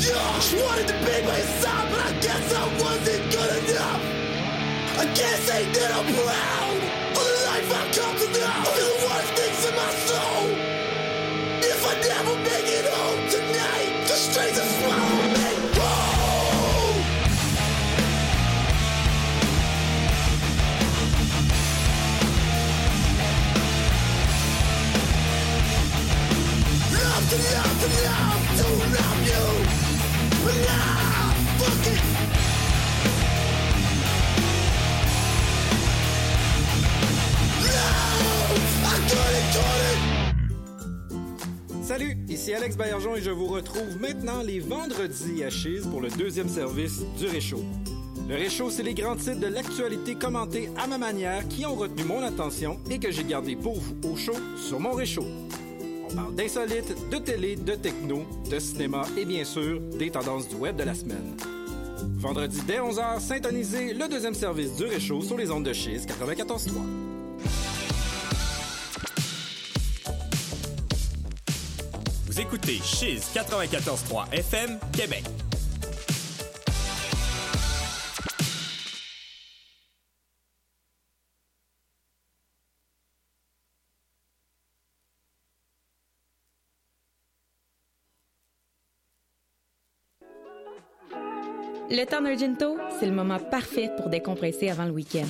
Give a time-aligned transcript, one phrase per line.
[0.00, 4.02] Josh wanted to be my son, but I guess I wasn't good enough.
[4.96, 6.80] I can't say that I'm proud
[7.18, 8.62] of the life I've come to know.
[8.78, 10.44] Feel the worst things in my soul.
[11.66, 15.48] If I never make it home tonight, the strings will swallow me.
[26.88, 28.27] To love to love to love
[41.82, 46.10] Salut, ici Alex Baillargeon et je vous retrouve maintenant les vendredis à Chise pour le
[46.10, 47.64] deuxième service du Réchaud.
[48.28, 52.04] Le Réchaud, c'est les grands titres de l'actualité commentés à ma manière qui ont retenu
[52.04, 55.24] mon attention et que j'ai gardé pour vous au chaud sur mon Réchaud.
[56.10, 60.56] On parle d'insolites, de télé, de techno, de cinéma et bien sûr des tendances du
[60.56, 61.36] web de la semaine.
[62.02, 66.70] Vendredi dès 11h, syntonisez le deuxième service du Réchaud sur les ondes de Chise 94.3.
[72.26, 75.24] Vous écoutez Chiz 94.3 FM, Québec.
[91.90, 95.24] Le temps d'un ginto, c'est le moment parfait pour décompresser avant le week-end.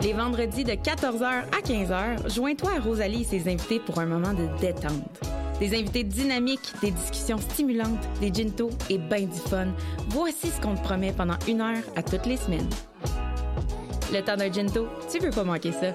[0.00, 4.32] Les vendredis de 14h à 15h, joins-toi à Rosalie et ses invités pour un moment
[4.32, 5.20] de détente.
[5.60, 9.68] Des invités dynamiques, des discussions stimulantes, des gintos et ben du fun.
[10.08, 12.68] Voici ce qu'on te promet pendant une heure à toutes les semaines.
[14.10, 15.92] Le temps d'un ginto, tu veux pas manquer ça.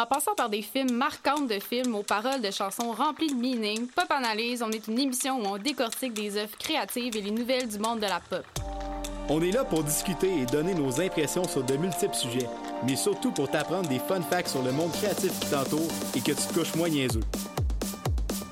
[0.00, 3.88] En passant par des films marquants de films aux paroles de chansons remplies de meaning,
[3.88, 7.66] Pop Analyse, on est une émission où on décortique des œuvres créatives et les nouvelles
[7.66, 8.44] du monde de la pop.
[9.28, 12.46] On est là pour discuter et donner nos impressions sur de multiples sujets,
[12.86, 16.30] mais surtout pour t'apprendre des fun facts sur le monde créatif qui t'entoure et que
[16.30, 17.24] tu te couches moins niaiseux.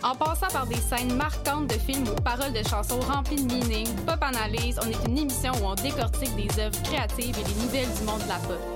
[0.03, 3.87] En passant par des scènes marquantes de films aux paroles de chansons remplies de meaning,
[4.05, 7.95] Pop Analyse, on est une émission où on décortique des œuvres créatives et les nouvelles
[8.01, 8.76] du monde de la pop.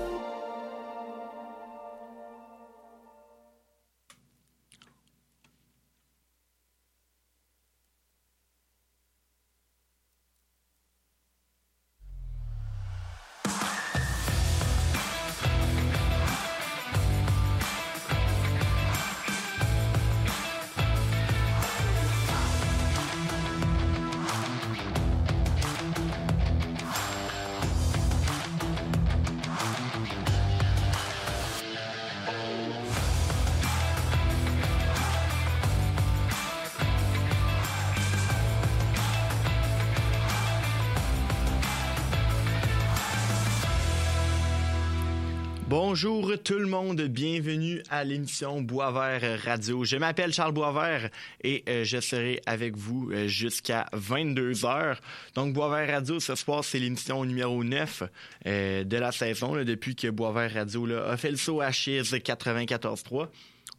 [45.91, 49.83] Bonjour tout le monde, bienvenue à l'émission Boisvert Radio.
[49.83, 51.09] Je m'appelle Charles Boisvert
[51.43, 55.01] et euh, je serai avec vous euh, jusqu'à 22 heures.
[55.35, 58.03] Donc Boisvert Radio, ce soir, c'est l'émission numéro 9
[58.45, 63.27] euh, de la saison, depuis que Boisvert Radio a fait le saut à Chiz 94.3.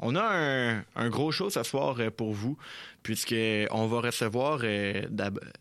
[0.04, 2.58] On a un, gros show ce soir euh, pour vous,
[3.04, 3.36] puisque
[3.70, 5.02] on va recevoir euh,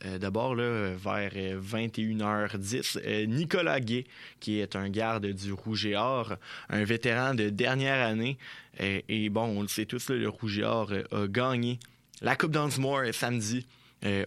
[0.05, 4.05] euh, d'abord vers euh, 21h10 euh, Nicolas Gay,
[4.39, 6.33] qui est un garde du Rouge et Or,
[6.69, 8.39] un vétéran de dernière année.
[8.79, 11.77] Et bon, on le sait tous, le Rouge et Or a gagné
[12.21, 13.67] la Coupe d'Ansmore euh, samedi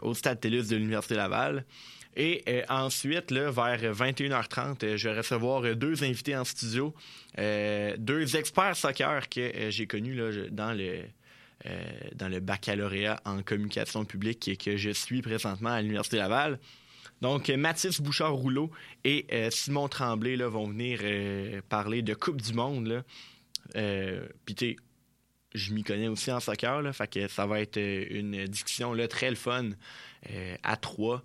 [0.03, 1.64] au Stade TELUS de l'Université Laval.
[2.16, 6.94] Et euh, ensuite, vers 21h30, euh, je vais recevoir euh, deux invités en studio,
[7.36, 10.20] deux experts soccer que j'ai connus
[10.50, 11.03] dans le
[12.14, 16.58] dans le baccalauréat en communication publique et que je suis présentement à l'Université Laval.
[17.22, 18.70] Donc, Mathis Bouchard-Rouleau
[19.03, 21.00] et Simon Tremblay vont venir
[21.71, 23.03] parler de Coupe du Monde.
[23.72, 24.77] Puis,
[25.54, 26.83] je m'y connais aussi en soccer,
[27.30, 29.71] ça va être une discussion très le fun
[30.62, 31.24] à trois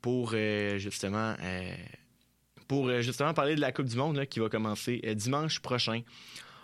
[0.00, 1.74] pour euh, justement euh,
[2.72, 6.02] euh, justement parler de la Coupe du Monde qui va commencer dimanche prochain.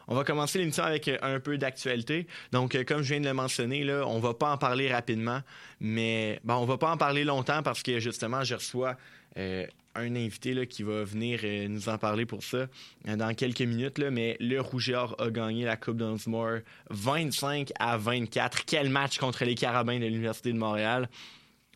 [0.09, 2.29] On va commencer l'émission avec un peu d'actualité.
[2.53, 5.41] Donc, comme je viens de le mentionner, là, on va pas en parler rapidement,
[5.81, 8.97] mais bon, on va pas en parler longtemps parce que justement, je reçois
[9.35, 12.69] un invité qui va venir nous en parler pour ça
[13.05, 13.99] dans quelques minutes.
[13.99, 16.59] Là, mais le Rouge et Or a gagné la Coupe d'Ansmore
[16.91, 18.65] 25 à 24.
[18.65, 21.09] Quel match contre les Carabins de l'Université de Montréal.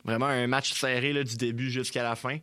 [0.04, 2.38] Vraiment un match serré du début jusqu'à la fin.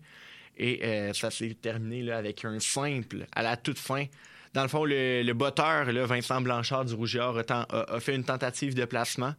[0.58, 4.06] Et euh, ça s'est terminé avec un simple à la toute fin.
[4.54, 8.16] Dans le fond, le, le botteur, Vincent Blanchard du Rouge et Or, a, a- fait
[8.16, 9.36] une tentative de placement.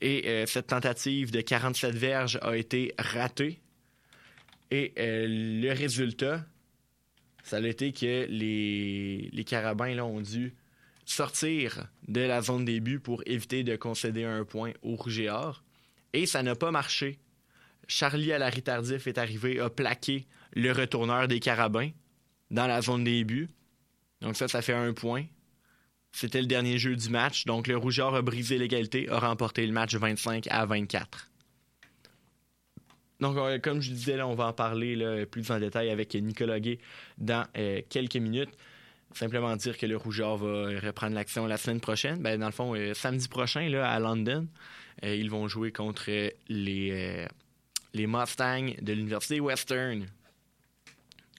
[0.00, 3.60] Et euh, cette tentative de 47 verges a été ratée.
[4.70, 6.44] Et euh, le résultat,
[7.42, 10.54] ça a été que les, carabins ont dû
[11.04, 15.28] sortir de la zone des buts pour éviter de concéder un point au Rouge et
[15.28, 15.62] Or.
[16.14, 17.18] Et ça n'a pas marché.
[17.90, 21.90] Charlie à la tardif est arrivé, a plaqué le retourneur des carabins
[22.52, 23.48] dans la zone des buts.
[24.20, 25.24] Donc ça, ça fait un point.
[26.12, 27.46] C'était le dernier jeu du match.
[27.46, 31.30] Donc le Rouge et Or a brisé l'égalité, a remporté le match 25 à 24.
[33.18, 36.78] Donc, euh, comme je disais, on va en parler plus en détail avec Nicolas Gay
[37.18, 38.50] dans euh, quelques minutes.
[39.12, 42.22] Simplement dire que le Rougeur va reprendre l'action la semaine prochaine.
[42.22, 44.46] Ben, dans le fond, euh, samedi prochain, là, à London,
[45.02, 46.10] ils vont jouer contre
[46.48, 47.26] les,
[47.94, 50.06] les Mustangs de l'Université Western.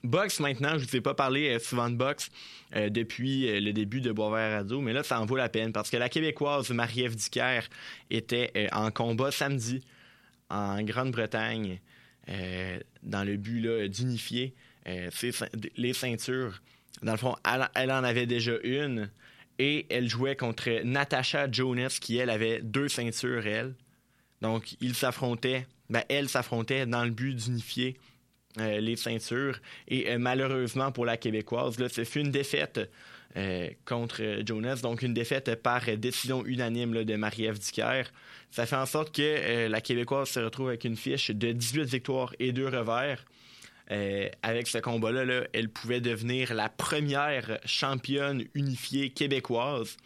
[0.03, 2.31] Box maintenant, je ne vous ai pas parlé euh, souvent de boxe
[2.75, 5.73] euh, depuis euh, le début de Boisvert Radio, mais là, ça en vaut la peine
[5.73, 7.61] parce que la Québécoise Marie-Ève Dicker
[8.09, 9.83] était euh, en combat samedi
[10.49, 11.79] en Grande-Bretagne
[13.03, 14.53] dans le but d'unifier
[15.75, 16.61] les ceintures.
[17.01, 19.09] Dans le fond, elle, elle en avait déjà une
[19.59, 23.75] et elle jouait contre Natasha Jonas qui, elle, avait deux ceintures, elle.
[24.41, 27.97] Donc, ils s'affrontaient, ben, elle s'affrontait dans le but d'unifier
[28.59, 29.59] euh, les ceintures.
[29.87, 32.79] Et euh, malheureusement pour la Québécoise, ce fut une défaite
[33.37, 37.59] euh, contre Jonas, donc une défaite par décision unanime de Marie-Ève.
[38.51, 42.33] Ça fait en sorte que la Québécoise se retrouve avec une fiche de 18 victoires
[42.39, 43.25] et 2 revers.
[44.41, 49.97] Avec ce combat-là, là, elle pouvait devenir la première championne unifiée québécoise.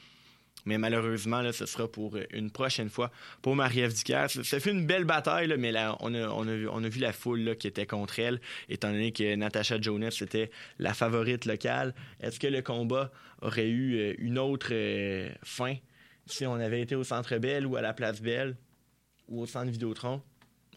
[0.66, 4.28] Mais malheureusement, ce sera pour euh, une prochaine fois pour Marie-Ève Dicker.
[4.30, 8.42] Ça, fait une belle bataille, mais on, a, vu- la foule qui était contre elle,
[8.70, 11.94] étant donné que Natasha Jonas était la favorite locale.
[12.20, 15.76] Est-ce que le combat aurait eu euh, une autre euh, fin
[16.26, 18.56] si on avait été au Centre Bell ou à la Place Belle
[19.28, 20.22] ou au Centre Vidéotron?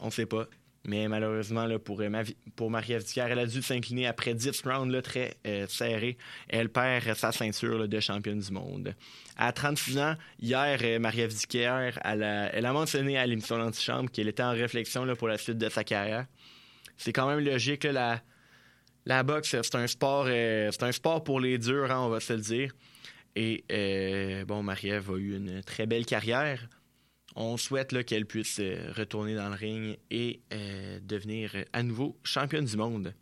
[0.00, 0.46] On ne sait pas.
[0.88, 6.16] Mais malheureusement, euh, pour Marie-Ève elle a dû s'incliner après 10 rounds très euh, serrés.
[6.48, 8.94] Elle perd sa ceinture de championne du monde.
[9.36, 14.28] À 36 ans, hier, euh, Marie-Ève elle a, elle a mentionné à l'émission L'Antichambre qu'elle
[14.28, 16.24] était en réflexion pour la suite de sa carrière.
[16.96, 21.90] C'est quand même logique, la, boxe, c'est un sport c'est un sport pour les durs,
[21.90, 22.72] hein, on va se le dire.
[23.36, 23.62] Et
[24.46, 26.66] bon, Marie-Ève a eu une très belle carrière.
[27.40, 32.18] On souhaite qu'elle puisse euh, retourner dans le ring et euh, devenir euh, à nouveau
[32.24, 33.14] championne du monde.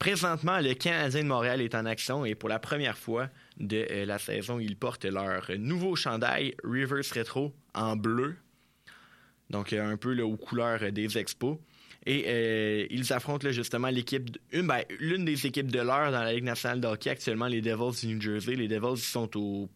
[0.00, 4.18] Présentement, le Canadien de Montréal est en action et pour la première fois de la
[4.18, 8.34] saison, ils portent leur nouveau chandail Reverse Retro en bleu.
[9.50, 11.58] Donc, un peu aux couleurs des expos.
[12.06, 16.80] Et ils affrontent justement l'équipe, ben, l'une des équipes de l'heure dans la Ligue nationale
[16.80, 18.54] de actuellement les Devils du New Jersey.
[18.54, 19.68] Les Devils sont au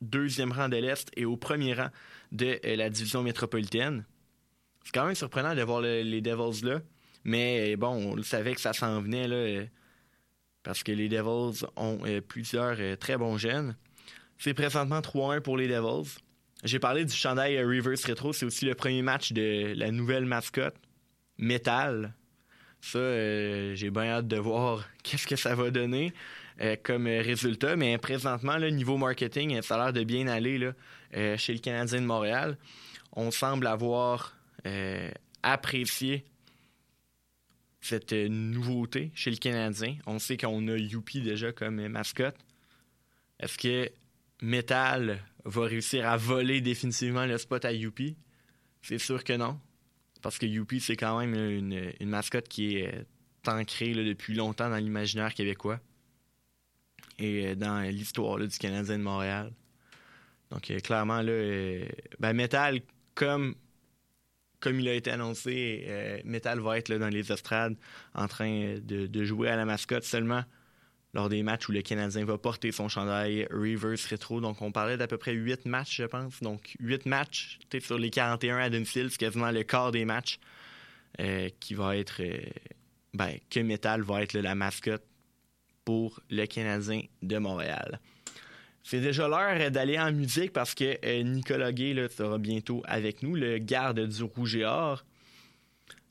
[0.00, 1.88] deuxième rang de l'Est et au premier rang
[2.32, 4.04] de euh, la division métropolitaine.
[4.84, 6.80] C'est quand même surprenant de voir le- les Devils là,
[7.24, 9.66] mais euh, bon, on savait que ça s'en venait là, euh,
[10.62, 13.74] parce que les Devils ont plusieurs très bons jeunes.
[14.38, 16.18] C'est présentement 3-1 pour les Devils.
[16.64, 20.74] J'ai parlé du chandail Reverse Retro, c'est aussi le premier match de la nouvelle mascotte,
[21.38, 22.14] Metal.
[22.80, 26.12] Ça, j'ai bien hâte de voir qu'est-ce que ça va donner
[26.60, 27.76] euh, comme euh, résultat.
[27.76, 30.72] Mais présentement, le niveau marketing, euh, ça a l'air de bien aller là,
[31.16, 32.58] euh, chez le Canadien de Montréal.
[33.12, 34.34] On semble avoir
[34.66, 35.10] euh,
[35.42, 36.24] apprécié
[37.80, 39.96] cette euh, nouveauté chez le Canadien.
[40.06, 42.36] On sait qu'on a Youpi déjà comme euh, mascotte.
[43.40, 43.90] Est-ce que
[44.42, 48.16] Metal va réussir à voler définitivement le spot à Youpi?
[48.82, 49.58] C'est sûr que non.
[50.22, 53.02] Parce que Youpi, c'est quand même une, mascotte qui est euh,
[53.50, 55.80] ancrée depuis longtemps dans l'imaginaire québécois
[57.18, 59.52] et euh, dans l'histoire du Canadien de Montréal.
[60.50, 61.86] Donc, euh, clairement, là, euh,
[62.20, 62.80] ben, Metal,
[63.14, 63.54] comme,
[64.60, 67.76] comme il a été annoncé, Metal va être là, dans les estrades
[68.14, 70.44] en train de, de jouer à la mascotte seulement
[71.14, 74.40] lors des matchs où le Canadien va porter son chandail reverse rétro.
[74.40, 76.40] Donc, on parlait d'à peu près 8 matchs, je pense.
[76.42, 79.10] Donc, 8 matchs sur les 41 à domicile.
[79.10, 80.38] C'est quasiment le quart des matchs
[81.60, 82.22] qui va être...
[83.14, 85.07] ben, que Metal va être la mascotte
[85.88, 87.98] pour le Canadien de Montréal.
[88.82, 93.34] C'est déjà l'heure d'aller en musique parce que euh, Nicolas Gay sera bientôt avec nous,
[93.34, 95.02] le garde du Rouge et Or.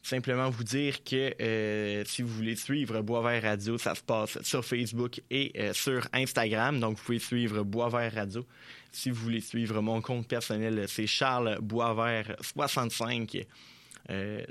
[0.01, 4.65] Simplement vous dire que euh, si vous voulez suivre Boisvert Radio, ça se passe sur
[4.65, 6.79] Facebook et euh, sur Instagram.
[6.79, 8.47] Donc, vous pouvez suivre Boisvert Radio.
[8.91, 13.45] Si vous voulez suivre mon compte personnel, c'est Charles Boisvert 65.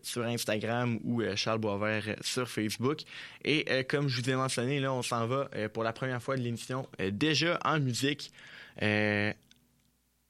[0.03, 3.01] Sur Instagram ou Charles Boisvert sur Facebook.
[3.45, 6.43] Et comme je vous ai mentionné, là, on s'en va pour la première fois de
[6.43, 8.33] l'émission déjà en musique.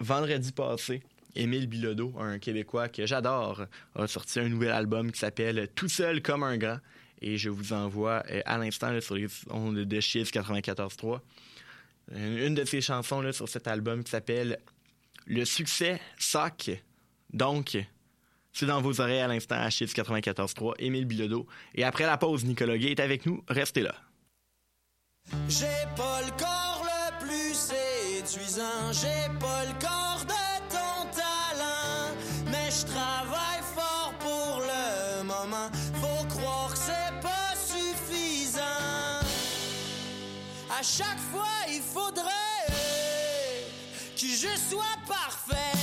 [0.01, 1.03] vendredi passé,
[1.35, 6.23] Émile Bilodeau, un Québécois que j'adore, a sorti un nouvel album qui s'appelle Tout seul
[6.23, 6.79] comme un grand.
[7.21, 11.21] Et je vous envoie à l'instant sur les ondes de Chiz 94.3
[12.15, 14.61] une de ses chansons là, sur cet album qui s'appelle
[15.27, 16.71] Le succès soc.
[17.33, 17.77] Donc,
[18.57, 21.47] c'est dans vos oreilles à l'instant à Chiz 94.3, Émile Bilodeau.
[21.75, 23.43] Et après la pause, Nicolas Gay est avec nous.
[23.49, 23.95] Restez là.
[25.47, 32.15] J'ai pas le corps le plus séduisant, j'ai pas le corps de ton talent,
[32.47, 35.69] mais je travaille fort pour le moment.
[36.01, 38.63] Faut croire que c'est pas suffisant.
[40.71, 42.33] À chaque fois, il faudrait
[44.15, 45.76] que je sois parfait,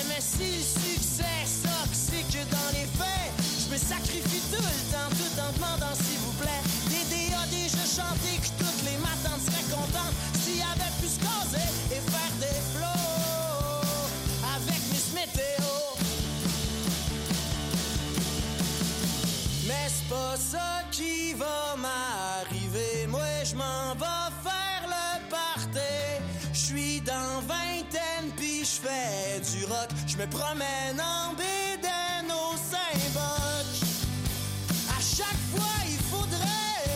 [23.64, 25.94] m'en vais faire le party.
[26.54, 32.56] Je suis dans vingtaine puis je fais du rock, je me promène en bédaine au
[32.58, 33.70] Saint-Boc.
[34.90, 36.88] À chaque fois, il faudrait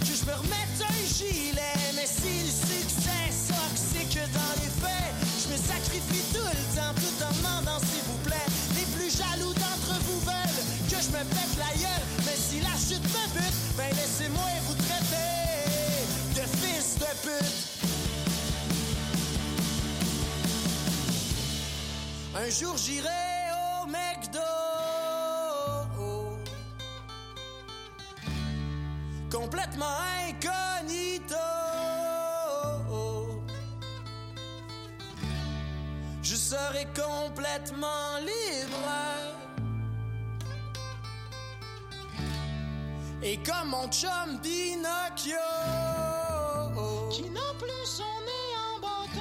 [0.00, 1.78] que je me remette un gilet.
[1.96, 6.64] Mais si le succès soc, c'est que dans les faits, je me sacrifie tout le
[6.76, 8.48] temps tout en demandant s'il vous plaît.
[8.76, 12.07] Les plus jaloux d'entre vous veulent que je me pète la gueule.
[12.48, 17.58] Si la chute me bute, ben laissez-moi vous traiter de fils de pute.
[22.34, 23.52] Un jour j'irai
[23.82, 24.40] au McDo.
[29.30, 31.34] Complètement incognito.
[36.22, 39.27] Je serai complètement libre.
[43.22, 45.36] Et comme mon chum Pinocchio.
[47.10, 49.20] Qui n'a plus son nez en bâton.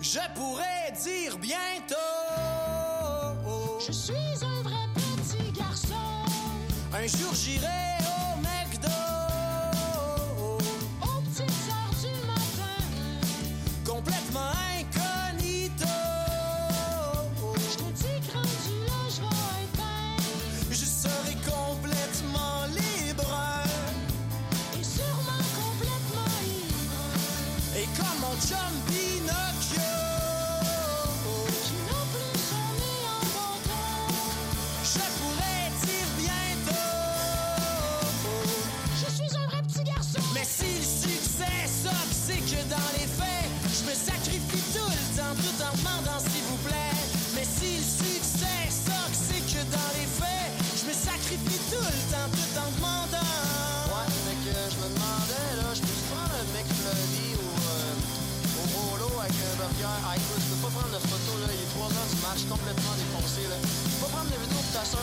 [0.00, 1.94] Je pourrais dire bientôt.
[3.86, 5.94] Je suis un vrai petit garçon.
[6.92, 8.01] Un jour j'irai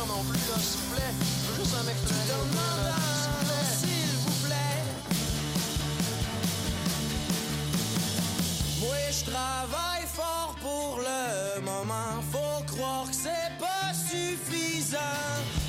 [0.07, 1.13] non plus, là, s'il vous plaît.
[1.43, 3.75] Je veux juste un mec au pire, là, S'il vous plaît.
[3.81, 4.81] S'il vous plaît.
[8.81, 12.21] Moi, je travaille fort pour le moment.
[12.31, 14.97] Faut croire que c'est pas suffisant.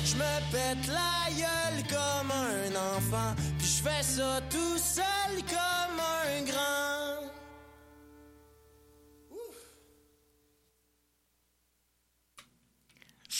[0.05, 3.33] Je me pète la gueule comme un enfant.
[3.57, 5.43] Puis je fais ça tout seul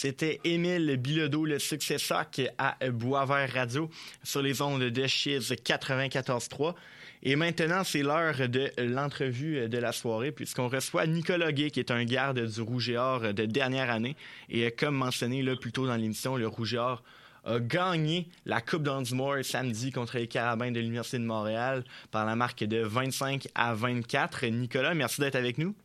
[0.03, 3.87] C'était Émile Bilodeau, le succès soc à Boisvert Radio
[4.23, 6.73] sur les ondes de Chiz 94.3.
[7.21, 11.91] Et maintenant, c'est l'heure de l'entrevue de la soirée, puisqu'on reçoit Nicolas Gay, qui est
[11.91, 14.15] un garde du Rouge et Or de dernière année.
[14.49, 17.03] Et comme mentionné là, plus tôt dans l'émission, le Rouge et Or
[17.43, 22.35] a gagné la Coupe d'Andumore samedi contre les Carabins de l'Université de Montréal par la
[22.35, 24.47] marque de 25 à 24.
[24.47, 25.75] Nicolas, merci d'être avec nous.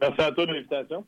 [0.00, 1.04] Merci à toi de l'invitation.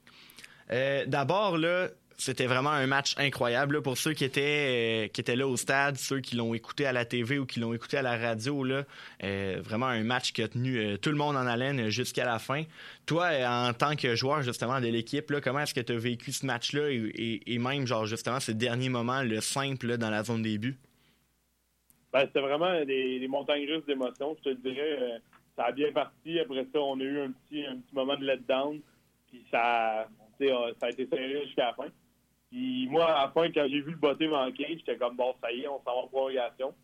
[0.70, 1.88] Euh, D'abord, là,
[2.18, 5.56] c'était vraiment un match incroyable là, pour ceux qui étaient euh, qui étaient là au
[5.56, 8.64] stade, ceux qui l'ont écouté à la TV ou qui l'ont écouté à la radio
[8.64, 8.84] là,
[9.22, 12.38] euh, vraiment un match qui a tenu euh, tout le monde en haleine jusqu'à la
[12.38, 12.62] fin.
[13.04, 16.46] Toi, en tant que joueur justement de l'équipe, comment est-ce que tu as vécu ce
[16.46, 20.78] match-là et, même genre justement ces derniers moments, le simple dans la zone des buts?
[22.12, 24.36] Ben, c'était vraiment des, montagnes russes d'émotions.
[24.44, 25.20] Je te dirais,
[25.56, 26.38] ça a bien parti.
[26.38, 28.80] Après ça, on a eu un petit, un petit moment de letdown.
[29.28, 30.08] Puis ça,
[30.38, 31.88] ça a été serré jusqu'à la fin.
[32.50, 35.52] Puis moi, à la fin, quand j'ai vu le botté manquer, j'étais comme bon, ça
[35.52, 36.74] y est, on s'en va en prolongation.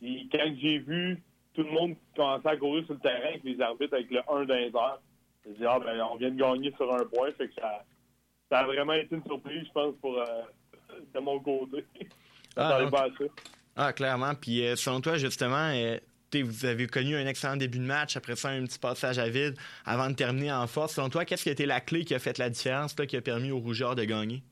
[0.00, 1.22] Puis quand j'ai vu
[1.54, 4.44] tout le monde commencer à courir sur le terrain avec les arbitres avec le 1
[4.46, 5.00] d'un heure,
[5.46, 7.84] j'ai dit ah ben on vient de gagner sur un point, fait que ça,
[8.50, 10.42] ça a vraiment été une surprise, je pense, pour euh,
[11.14, 11.84] de mon côté.
[12.56, 13.08] Ah, Ça pas.
[13.74, 14.32] Ah, clairement.
[14.36, 15.98] Puis euh, selon toi, justement, euh,
[16.32, 19.56] vous avez connu un excellent début de match, après ça, un petit passage à vide
[19.84, 20.94] avant de terminer en force.
[20.94, 23.16] Selon toi, qu'est-ce qui a été la clé qui a fait la différence, là, qui
[23.16, 24.42] a permis aux Rougeurs de gagner?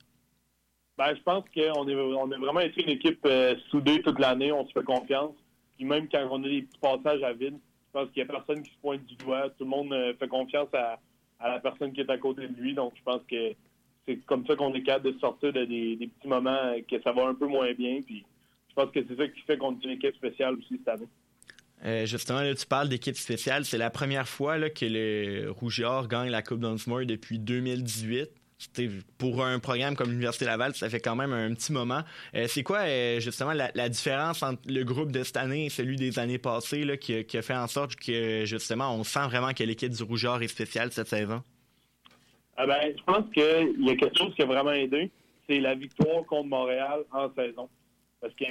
[0.98, 4.52] Ben, je pense qu'on est, on a vraiment été une équipe euh, soudée toute l'année.
[4.52, 5.34] On se fait confiance.
[5.76, 7.54] Puis même quand on a des petits passages à vide,
[7.86, 9.48] je pense qu'il n'y a personne qui se pointe du doigt.
[9.50, 10.98] Tout le monde euh, fait confiance à,
[11.40, 12.74] la personne qui est à côté de lui.
[12.74, 13.52] Donc, je pense que
[14.06, 17.12] c'est comme ça qu'on est capable de sortir de des, petits moments euh, que ça
[17.12, 18.00] va un peu moins bien.
[18.04, 18.24] Puis,
[18.68, 22.06] je pense que c'est ça qui fait qu'on est une équipe spéciale aussi cette année.
[22.06, 23.64] Justement, là, tu parles d'équipe spéciale.
[23.64, 28.30] C'est la première fois que le Rougeard gagne la Coupe Dunsmore depuis 2018.
[29.18, 32.02] Pour un programme comme l'Université Laval, ça fait quand même un petit moment.
[32.34, 35.68] Euh, c'est quoi, euh, justement, la, la différence entre le groupe de cette année et
[35.70, 39.04] celui des années passées là, qui, a- qui a fait en sorte que, justement, on
[39.04, 41.42] sent vraiment que l'équipe du Rougeard est spéciale cette saison?
[42.56, 45.10] Ah ben, je pense qu'il y a quelque chose qui a vraiment aidé,
[45.48, 47.68] c'est la victoire contre Montréal en saison.
[48.20, 48.44] Parce que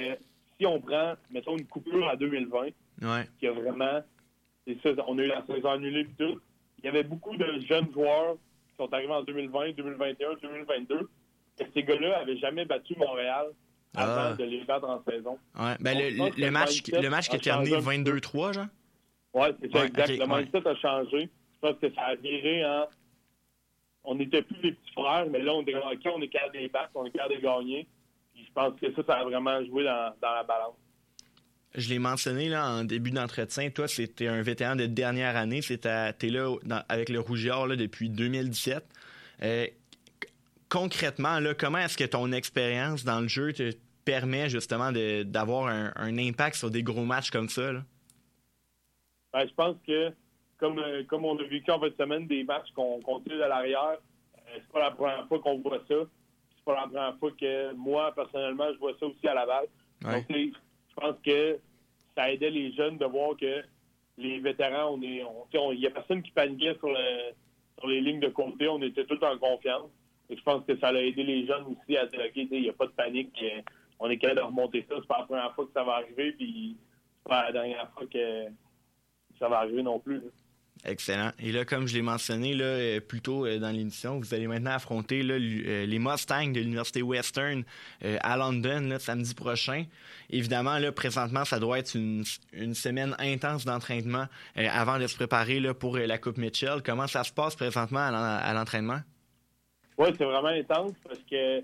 [0.58, 2.66] si on prend, mettons, une coupure à 2020,
[3.02, 3.26] Ouais.
[3.40, 4.00] qui a vraiment.
[4.82, 6.38] Ça, on a eu la saison annulée et tout.
[6.78, 8.36] Il y avait beaucoup de jeunes joueurs
[8.86, 11.08] sont arrivés en 2020, 2021, 2022.
[11.60, 13.46] Et ces gars-là n'avaient jamais battu Montréal
[13.94, 14.34] avant Ah.
[14.38, 15.38] de les battre en saison.
[15.58, 15.74] Ouais.
[15.80, 18.18] Ben, le, le le match, le match qui a terminé changé un petit peu.
[18.38, 18.66] 22-3, genre?
[19.34, 20.10] Oui, c'est ça, Ouais, exact.
[20.10, 20.42] ok, le ouais.
[20.42, 21.28] mindset a changé.
[21.54, 22.86] Je pense que ça a viré en.
[24.04, 26.58] On n'était plus les petits frères, mais là, on était OK, on est capable de
[26.60, 27.86] les battre, on est capable de gagner.
[28.34, 30.74] Puis je pense que ça, ça a vraiment joué dans, dans la balance.
[31.74, 33.70] Je l'ai mentionné là, en début d'entretien.
[33.70, 35.60] Toi, c'était un vétéran de dernière année.
[35.60, 38.84] Tu es là dans- avec le Rougeard là, depuis 2017.
[39.42, 39.66] Euh,
[40.68, 43.72] concrètement, là, comment est-ce que ton expérience dans le jeu te
[44.04, 47.72] permet justement d'avoir un, un impact sur des gros matchs comme ça?
[47.72, 47.82] là?
[49.32, 50.12] Ben, je pense que,
[50.58, 53.42] comme, euh, comme on a vécu en fin de semaine des matchs qu'on qu'on tire
[53.42, 53.96] à l'arrière,
[54.36, 55.94] euh, c'est pas la première fois qu'on voit ça.
[56.54, 59.64] C'est pas la première fois que moi, personnellement, je vois ça aussi à Laval.
[60.04, 60.12] Ouais.
[60.12, 61.58] Donc, je pense que
[62.16, 63.62] ça aidait les jeunes de voir que
[64.18, 65.22] les vétérans, on est,
[65.72, 67.32] il y a personne qui paniquait sur, le-
[67.78, 68.68] sur les lignes de côté.
[68.68, 69.90] On était tous en confiance.
[70.30, 72.68] Et je pense que ça a aidé les jeunes aussi à dire, OK, il n'y
[72.68, 73.36] a pas de panique.
[73.42, 73.60] euh,
[73.98, 74.96] On est capable de remonter ça.
[75.00, 76.32] C'est pas la première fois que ça va arriver.
[76.32, 76.76] Puis,
[77.22, 78.44] c'est pas la dernière fois que
[79.38, 80.20] ça va arriver non plus.
[80.84, 81.30] Excellent.
[81.38, 84.48] Et là, comme je l'ai mentionné là, euh, plus tôt euh, dans l'émission, vous allez
[84.48, 87.62] maintenant affronter là, euh, les Mustangs de l'Université Western
[88.02, 89.84] à London là, samedi prochain.
[90.30, 95.60] Évidemment, là, présentement, ça doit être une, une semaine intense d'entraînement avant de se préparer
[95.60, 96.82] là, pour la Coupe Mitchell.
[96.84, 99.00] Comment ça se passe présentement à l'en- à l'entraînement?
[99.98, 101.62] Oui, c'est vraiment intense parce que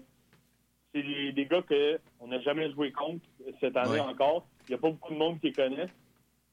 [0.94, 3.24] c'est des, des gars qu'on n'a jamais joué contre
[3.58, 4.00] cette année Ouais.
[4.00, 4.46] encore.
[4.68, 5.88] Il n'y a pas beaucoup de monde qui les connaît.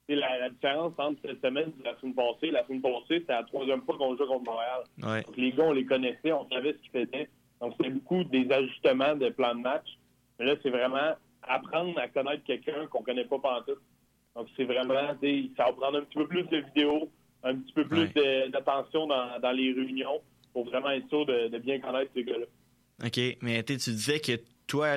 [0.08, 2.52] C'est la, la différence entre cette semaine et la semaine passée.
[2.52, 4.84] La semaine passée, c'était la troisième fois qu'on joue contre Montréal.
[5.02, 5.22] Ouais.
[5.24, 7.30] Donc, les gars, on les connaissait, on savait ce qu'ils faisaient.
[7.62, 9.88] Donc, c'est beaucoup des ajustements de plan de match.
[10.38, 13.82] Mais là, c'est vraiment apprendre à connaître quelqu'un qu'on ne connaît pas pantoute.
[14.36, 14.94] Donc, c'est vraiment,
[15.58, 17.10] ça va prendre un petit peu plus de vidéos,
[17.44, 18.50] un petit peu plus Ouais.
[18.50, 20.22] d'attention dans, dans les réunions
[20.54, 22.46] pour vraiment être sûr de, de bien connaître ces gars-là.
[23.06, 23.38] OK.
[23.42, 24.34] Mais tu sais, tu disais que
[24.68, 24.96] toi,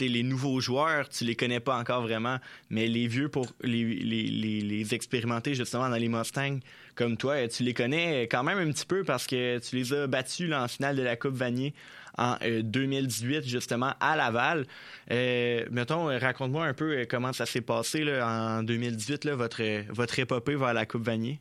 [0.00, 2.38] les nouveaux joueurs, tu les connais pas encore vraiment,
[2.70, 4.22] mais les vieux pour les, les,
[4.60, 6.60] les, expérimenter justement dans les Mustangs
[6.94, 9.92] comme toi, euh, tu les connais quand même un petit peu parce que tu les
[9.92, 11.74] as battus en finale de la Coupe Vanier
[12.18, 14.66] en euh, 2018 justement à Laval.
[15.10, 19.62] Euh, mettons, euh, raconte-moi un peu euh, comment ça s'est passé en 2018, là, votre,
[19.62, 21.40] euh, votre épopée vers la Coupe Vanier.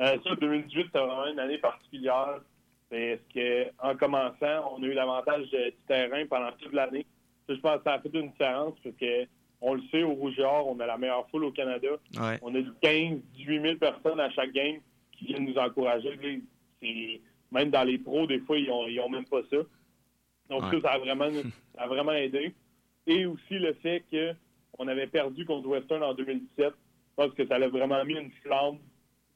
[0.00, 2.40] Euh, ça, 2018, c'était vraiment une année particulière.
[2.88, 7.04] Parce que, en commençant, on a eu l'avantage du terrain pendant toute l'année?
[7.48, 9.26] Je pense que ça a fait une différence parce que,
[9.60, 11.88] on le sait, au Rouge et Or, on a la meilleure foule au Canada.
[12.20, 12.38] Ouais.
[12.42, 14.80] On a du 15, 18 000 personnes à chaque game
[15.12, 16.18] qui viennent nous encourager.
[16.82, 17.20] C'est-
[17.52, 19.56] Même dans les pros, des fois, ils ont, ils ont même pas ça.
[20.50, 20.80] Donc, Ouais.
[20.80, 21.28] ça a, vraiment,
[21.74, 22.54] ça a vraiment aidé.
[23.06, 26.74] Et aussi le fait qu'on avait perdu contre Western en 2017.
[26.74, 28.78] Je pense que ça a vraiment mis une flamme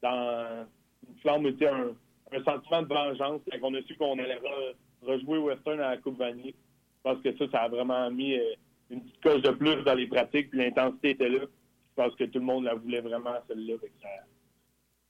[0.01, 0.65] dans
[1.07, 1.95] une flamme était un,
[2.31, 5.97] un sentiment de vengeance quand on a su qu'on allait re- rejouer Western à la
[5.97, 6.53] Coupe Vanier.
[6.53, 8.53] Je pense que ça, ça a vraiment mis euh,
[8.89, 11.39] une petite coche de plus dans les pratiques, puis l'intensité était là.
[11.41, 13.73] Je pense que tout le monde la voulait vraiment, celle-là.
[14.01, 14.07] Ça,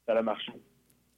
[0.08, 0.52] ça a marché.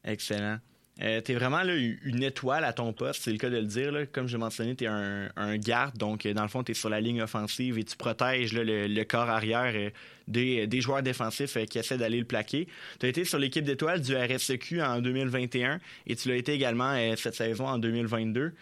[0.04, 0.58] Excellent.
[1.02, 3.66] Euh, tu es vraiment là, une étoile à ton poste, c'est le cas de le
[3.66, 3.92] dire.
[4.12, 6.76] Comme je mentionné, tu es un, un, garde, donc euh, dans le fond, tu es
[6.76, 9.90] sur la ligne offensive et tu protèges le, corps arrière euh,
[10.28, 12.68] des, des, joueurs défensifs qui essaient d'aller le plaquer.
[13.00, 16.96] Tu as été sur l'équipe d'étoiles du RSEQ en 2021 et tu l'as été également
[17.18, 18.54] cette saison en 2022.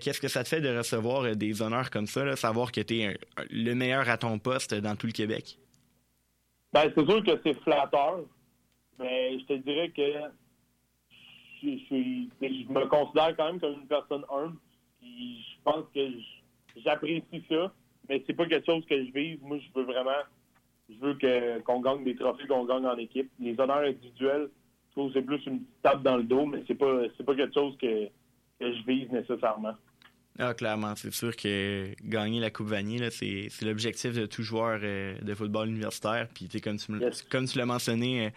[0.00, 3.16] Qu'est-ce que ça te fait de recevoir des honneurs comme ça, savoir que tu es
[3.50, 5.58] le meilleur à ton poste dans tout le Québec?
[6.72, 8.20] Ben, c'est sûr que c'est flatteur,
[8.98, 10.02] mais je te dirais que
[11.64, 14.56] je, me considère quand même comme une personne humble.
[15.02, 16.00] je pense que
[16.84, 17.72] j'apprécie ça,
[18.08, 19.38] mais c'est pas quelque chose que je vise.
[19.42, 20.22] Moi, je veux vraiment,
[20.88, 23.30] je veux que, qu'on gagne des trophées, qu'on gagne en équipe.
[23.40, 24.50] Les honneurs individuels,
[24.88, 27.24] je trouve que c'est plus une petite tape dans le dos, mais c'est pas, c'est
[27.24, 28.08] pas quelque chose que,
[28.60, 29.74] je vise nécessairement.
[30.38, 35.16] Ah, clairement, c'est sûr que gagner la Coupe Vanier, c'est, l'objectif de tout joueur euh,
[35.20, 36.28] de football universitaire.
[36.34, 36.92] Puis, comme tu,
[37.30, 38.30] comme tu l'as mentionné, euh,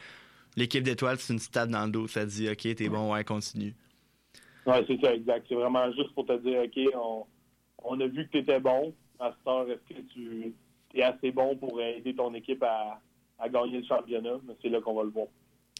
[0.57, 2.07] l'équipe d'étoiles, c'est une petite dans le dos.
[2.07, 3.73] Ça dit, OK, t'es bon, ouais, continue.
[4.65, 5.45] Oui, c'est ça, exact.
[5.47, 7.25] C'est vraiment juste pour te dire, OK,
[7.83, 8.93] on, a vu que tu étais bon.
[9.19, 10.53] À ce temps, est-ce que tu
[10.93, 12.99] es assez bon pour aider ton équipe à,
[13.49, 14.37] gagner le championnat?
[14.61, 15.27] C'est là qu'on va le voir.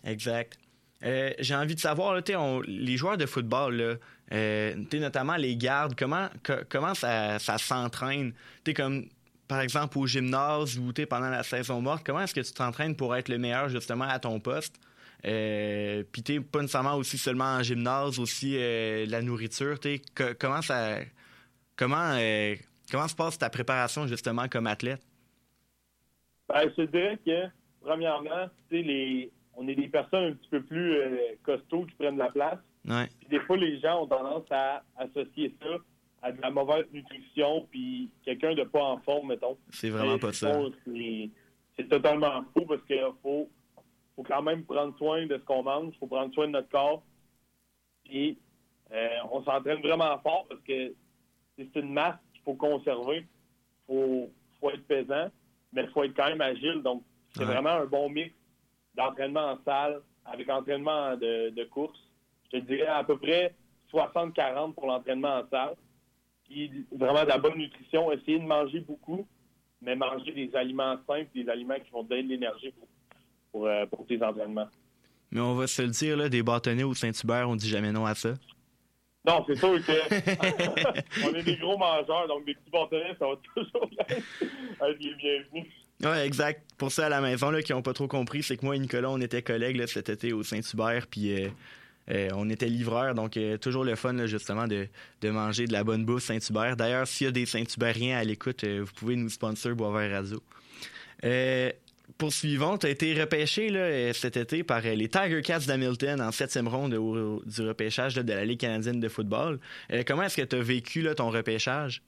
[0.05, 0.57] Exact.
[1.03, 2.21] Euh, j'ai envie de savoir, là,
[2.65, 3.95] les joueurs de football, là,
[4.31, 6.27] euh, notamment les gardes, comment,
[6.69, 8.33] comment ça, ça s'entraîne?
[8.75, 9.05] comme
[9.47, 13.15] par exemple, au gymnase ou pendant la saison morte, comment est-ce que tu t'entraînes pour
[13.15, 14.79] être le meilleur justement à ton poste?
[15.25, 19.77] Euh, Puis t'es pas nécessairement aussi seulement en gymnase, aussi euh, la nourriture.
[20.39, 20.97] comment ça,
[21.75, 22.55] comment, euh,
[22.91, 25.01] comment se passe ta préparation justement comme athlète?
[26.49, 27.47] Ben, je dirais que
[27.81, 32.31] premièrement, les, on est des personnes un petit peu plus euh, costauds qui prennent la
[32.31, 32.59] place.
[32.85, 33.09] Ouais.
[33.29, 35.67] des fois, les gens ont tendance à associer ça
[36.21, 39.57] à de la mauvaise nutrition, puis quelqu'un de pas en forme, mettons.
[39.71, 40.51] C'est vraiment pas ça.
[41.75, 43.49] C'est totalement faux parce qu'il faut,
[44.15, 46.69] faut quand même prendre soin de ce qu'on mange, il faut prendre soin de notre
[46.69, 47.03] corps.
[48.09, 48.37] Et
[48.91, 50.93] euh, on s'entraîne vraiment fort parce que
[51.57, 53.17] c'est une masse qu'il faut conserver.
[53.17, 53.25] Il
[53.85, 55.29] faut, faut, être pesant,
[55.71, 56.81] mais il faut être quand même agile.
[56.83, 57.03] Donc,
[57.35, 58.33] c'est vraiment un bon mix
[58.95, 61.99] d'entraînement en salle avec entraînement de, de course.
[62.45, 63.53] Je te dirais à peu près
[63.93, 65.75] 60-40 pour l'entraînement en salle
[66.91, 69.27] vraiment de la bonne nutrition, essayer de manger beaucoup,
[69.81, 72.73] mais manger des aliments simples, des aliments qui vont donner de l'énergie
[73.51, 74.67] pour, euh, pour, tes entraînements.
[75.31, 78.05] Mais on va se le dire, là, des bâtonnets au Saint-Hubert, on dit jamais non
[78.05, 78.33] à ça.
[79.25, 79.91] Non, c'est sûr que
[81.29, 85.73] on est des gros mangeurs, donc des petits bâtonnets, ça va toujours être les bienvenus.
[86.01, 86.63] Oui, exact.
[86.77, 88.79] Pour ça, à la maison, là, qui n'ont pas trop compris, c'est que moi et
[88.79, 91.49] Nicolas, on était collègues là, cet été au Saint-Hubert, puis euh,
[92.09, 94.87] euh, on était livreur, donc euh, toujours le fun justement de,
[95.29, 96.77] manger de la bonne bouffe Saint-Hubert.
[96.77, 100.41] D'ailleurs, s'il y a des Saint-Huberiens à l'écoute, euh, vous pouvez nous sponsor Boisvert Radio.
[102.17, 106.91] poursuivons, tu as été repêché cet été par les Tiger Cats d'Hamilton en septième ronde
[107.45, 109.59] du repêchage de la Ligue canadienne de football.
[110.07, 112.01] comment est-ce que tu as vécu ton repêchage?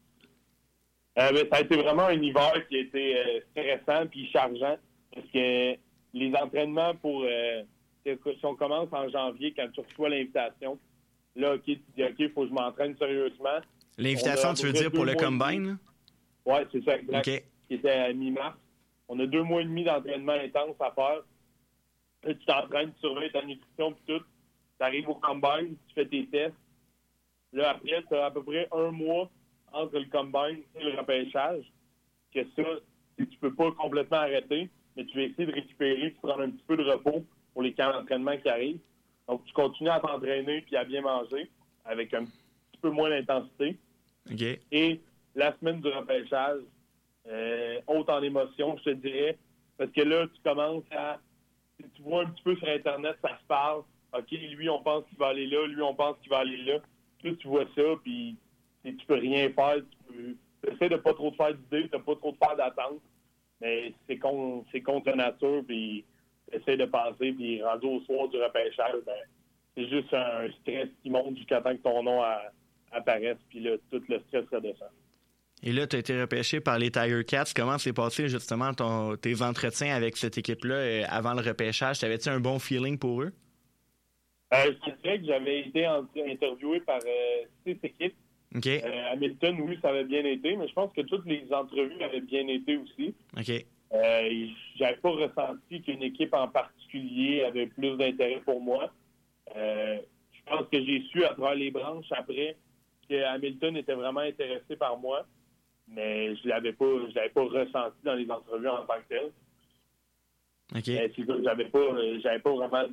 [1.17, 4.77] Ben, ça a été vraiment un hiver qui a été stressant puis chargeant
[5.13, 5.73] parce que
[6.13, 7.25] les entraînements pour
[8.03, 10.79] si on commence en janvier, quand tu reçois l'invitation,
[11.35, 13.59] là, OK, tu dis, OK, il faut que je m'entraîne sérieusement.
[13.97, 15.77] L'invitation, tu veux dire pour le combine?
[16.45, 17.23] Oui, c'est ça, exact.
[17.67, 18.57] Qui était à mi-mars.
[19.07, 21.21] On a deux mois et demi d'entraînement intense à faire.
[22.23, 24.23] Là, tu t'entraînes, tu surveilles ta nutrition et tout.
[24.79, 26.55] Tu arrives au combine, tu fais tes tests.
[27.53, 29.29] Là, après, tu as à peu près un mois
[29.71, 31.65] entre le combine et le repêchage.
[32.33, 32.63] Que ça,
[33.17, 36.63] tu peux pas complètement arrêter, mais tu vas essayer de récupérer, de prendre un petit
[36.67, 38.79] peu de repos pour les camps d'entraînement qui arrivent.
[39.27, 41.49] Donc, tu continues à t'entraîner puis à bien manger
[41.85, 43.77] avec un petit peu moins d'intensité.
[44.71, 45.01] Et
[45.35, 46.61] la semaine du repêchage,
[47.27, 49.37] euh, haute en émotion, je te dirais,
[49.77, 51.19] parce que là, tu commences à...
[51.95, 53.83] Tu vois un petit peu sur Internet, ça se parle.
[54.13, 56.79] OK, lui, on pense qu'il va aller là, lui, on pense qu'il va aller là.
[57.19, 58.35] Puis tu vois ça, puis
[58.83, 59.77] tu peux rien faire.
[60.07, 60.71] Tu peux...
[60.73, 63.01] essaies de pas trop te faire d'idées, de pas trop te faire d'attente.
[63.61, 66.03] Mais c'est contre, contre la nature, puis
[66.51, 69.13] essaie de passer, puis rendu au soir du repêchage, ben,
[69.75, 72.21] c'est juste un stress qui monte jusqu'à temps que ton nom
[72.91, 74.89] apparaisse, puis là, tout le stress redescend.
[75.61, 77.51] Et là, tu as été repêché par les Tiger Cats.
[77.53, 81.99] Comment s'est passé justement ton, tes entretiens avec cette équipe-là euh, avant le repêchage?
[81.99, 83.33] T'avais-tu un bon feeling pour eux?
[84.53, 88.15] Euh, je dirais que j'avais été interviewé par euh, six équipes.
[88.55, 92.21] Euh, Hamilton, oui, ça avait bien été, mais je pense que toutes les entrevues avaient
[92.21, 93.13] bien été aussi.
[93.37, 93.65] OK.
[93.91, 98.91] Euh, j'avais pas ressenti qu'une équipe en particulier avait plus d'intérêt pour moi.
[99.55, 99.97] Euh,
[100.31, 102.55] je pense que j'ai su à travers les branches après
[103.09, 105.25] que Hamilton était vraiment intéressé par moi,
[105.87, 109.31] mais je l'avais pas, je l'avais pas ressenti dans les entrevues en tant que tel.
[111.43, 111.79] J'avais pas,
[112.21, 112.83] j'avais pas vraiment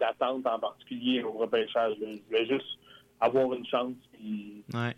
[0.00, 1.96] d'attente en particulier au repêchage.
[2.00, 2.78] Je voulais juste
[3.20, 4.94] avoir une chance, puis Ouais.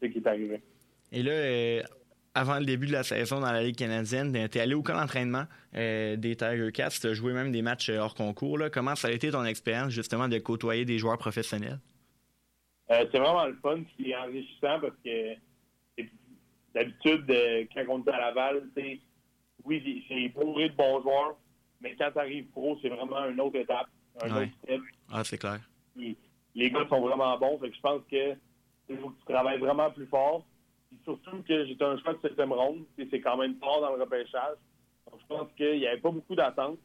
[0.00, 0.60] c'est ce qui est arrivé.
[1.10, 1.82] Et là, euh,
[2.34, 4.94] avant le début de la saison dans la Ligue canadienne, tu es allé au camp
[4.96, 5.44] d'entraînement
[5.76, 6.90] euh, des Tiger Cats.
[7.00, 8.58] Tu as joué même des matchs euh, hors concours.
[8.58, 8.70] Là.
[8.70, 11.78] Comment ça a été ton expérience, justement, de côtoyer des joueurs professionnels?
[12.90, 15.34] Euh, c'est vraiment le fun, ce qui est enrichissant parce que
[15.96, 16.10] c'est-
[16.74, 18.62] d'habitude, euh, quand on est à Laval,
[19.64, 21.36] oui, c'est c'est bourré de bons joueurs,
[21.80, 23.86] mais quand tu arrives pro, c'est vraiment une autre étape,
[24.22, 24.42] un Ouais.
[24.42, 24.80] autre step.
[25.10, 25.60] Ah, c'est clair.
[25.96, 27.58] Les gars sont vraiment bons.
[27.60, 28.34] Fait que je pense que
[28.88, 30.44] tu travailles vraiment plus fort.
[31.02, 32.84] Surtout que j'étais un choix de septième ronde.
[32.96, 34.56] C'est quand même fort dans le repêchage.
[35.10, 36.78] Donc je pense qu'il n'y avait pas beaucoup d'attentes.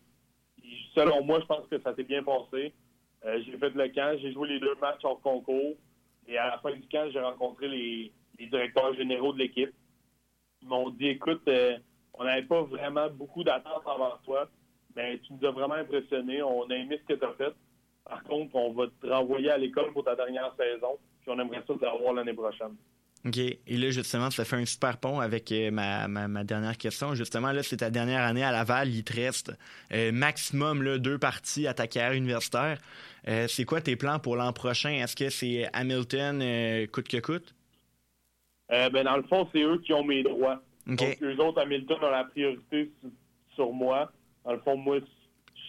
[0.93, 2.73] Selon moi, je pense que ça s'est bien passé.
[3.25, 5.75] Euh, j'ai fait le camp, j'ai joué les deux matchs hors concours.
[6.27, 9.73] Et à la fin du camp, j'ai rencontré les, les directeurs généraux de l'équipe.
[10.61, 11.77] Ils m'ont dit écoute, euh,
[12.13, 14.49] on n'avait pas vraiment beaucoup d'attentes envers toi,
[14.95, 16.41] mais tu nous as vraiment impressionné.
[16.43, 17.53] On a aimé ce que tu as fait.
[18.05, 21.63] Par contre, on va te renvoyer à l'école pour ta dernière saison, puis on aimerait
[21.67, 22.75] ça te revoir l'année prochaine.
[23.25, 23.37] OK.
[23.37, 27.15] Et là, justement, ça fait un super pont avec euh, ma, ma, ma dernière question.
[27.15, 28.87] Justement, là, c'est ta dernière année à Laval.
[28.89, 29.51] Il te reste
[29.91, 32.79] euh, maximum là, deux parties à ta carrière universitaire.
[33.27, 34.91] Euh, c'est quoi tes plans pour l'an prochain?
[34.91, 37.53] Est-ce que c'est Hamilton euh, coûte que coûte?
[38.69, 40.61] Ben, dans le fond, c'est eux qui ont mes droits.
[40.87, 40.95] OK.
[40.95, 43.09] Donc, eux autres, Hamilton ont la priorité sur,
[43.55, 44.11] sur moi.
[44.45, 44.99] Dans le fond, moi,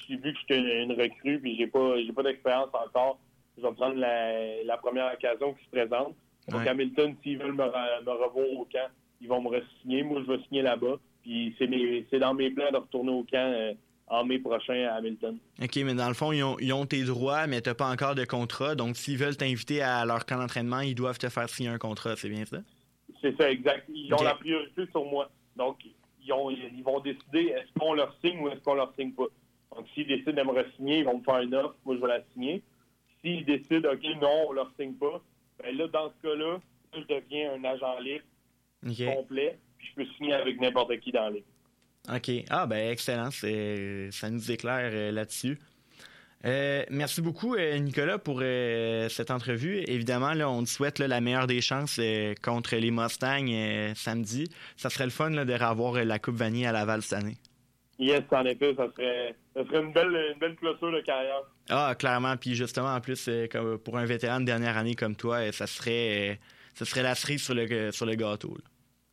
[0.07, 3.19] j'ai vu que je suis une recrue, puis j'ai pas, j'ai pas d'expérience encore.
[3.57, 6.15] Je vais prendre la, la première occasion qui se présente.
[6.49, 6.69] Donc, Ouais.
[6.69, 8.89] Hamilton, s'ils veulent me, re- me revoir au camp,
[9.21, 10.03] ils vont me re-signer.
[10.03, 10.97] Moi, je vais signer là-bas.
[11.23, 13.75] Puis c'est, dans mes plans de retourner au camp euh,
[14.07, 15.39] en mai prochain à Hamilton.
[15.63, 18.15] OK, mais dans le fond, ils ont, ils ont tes droits, mais t'as pas encore
[18.15, 18.75] de contrat.
[18.75, 22.17] Donc, s'ils veulent t'inviter à leur camp d'entraînement, ils doivent te faire signer un contrat.
[22.17, 22.59] C'est bien ça?
[23.21, 23.87] C'est ça, exact.
[23.95, 25.31] Ils ont la priorité sur moi.
[25.57, 25.77] Donc,
[26.25, 29.27] ils, ont- ils vont décider est-ce qu'on leur signe ou est-ce qu'on leur signe pas.
[29.77, 32.09] Donc, s'ils décident de me re-signer, ils vont me faire une offre, moi, je vais
[32.09, 32.63] la signer.
[33.23, 35.21] S'ils décident, OK, non, on leur signe pas,
[35.63, 36.61] ben là, dans ce cas-là, là,
[36.95, 38.25] je deviens un agent libre
[39.15, 41.45] complet, puis je peux signer avec n'importe qui dans ligue.
[42.09, 42.31] OK.
[42.49, 43.31] Ah, ben, excellent.
[43.31, 45.59] Ça nous éclaire euh, là-dessus.
[46.47, 49.85] Euh, merci beaucoup, euh, Nicolas, pour cette entrevue.
[49.87, 52.01] Évidemment, là, on te souhaite là, la meilleure des chances
[52.43, 54.49] contre les Mustangs samedi.
[54.77, 57.37] Ça serait le fun là, de revoir la Coupe Vanille à Laval cette année.
[58.01, 61.43] Yes, en effet, ça serait, ça serait une, belle, une belle clôture de carrière.
[61.69, 62.35] Ah, clairement.
[62.39, 65.53] Puis justement, en plus, euh, comme pour un vétéran de dernière année comme toi, euh,
[65.53, 66.35] ça serait, euh,
[66.73, 68.57] ça serait la cerise sur le, sur le gâteau.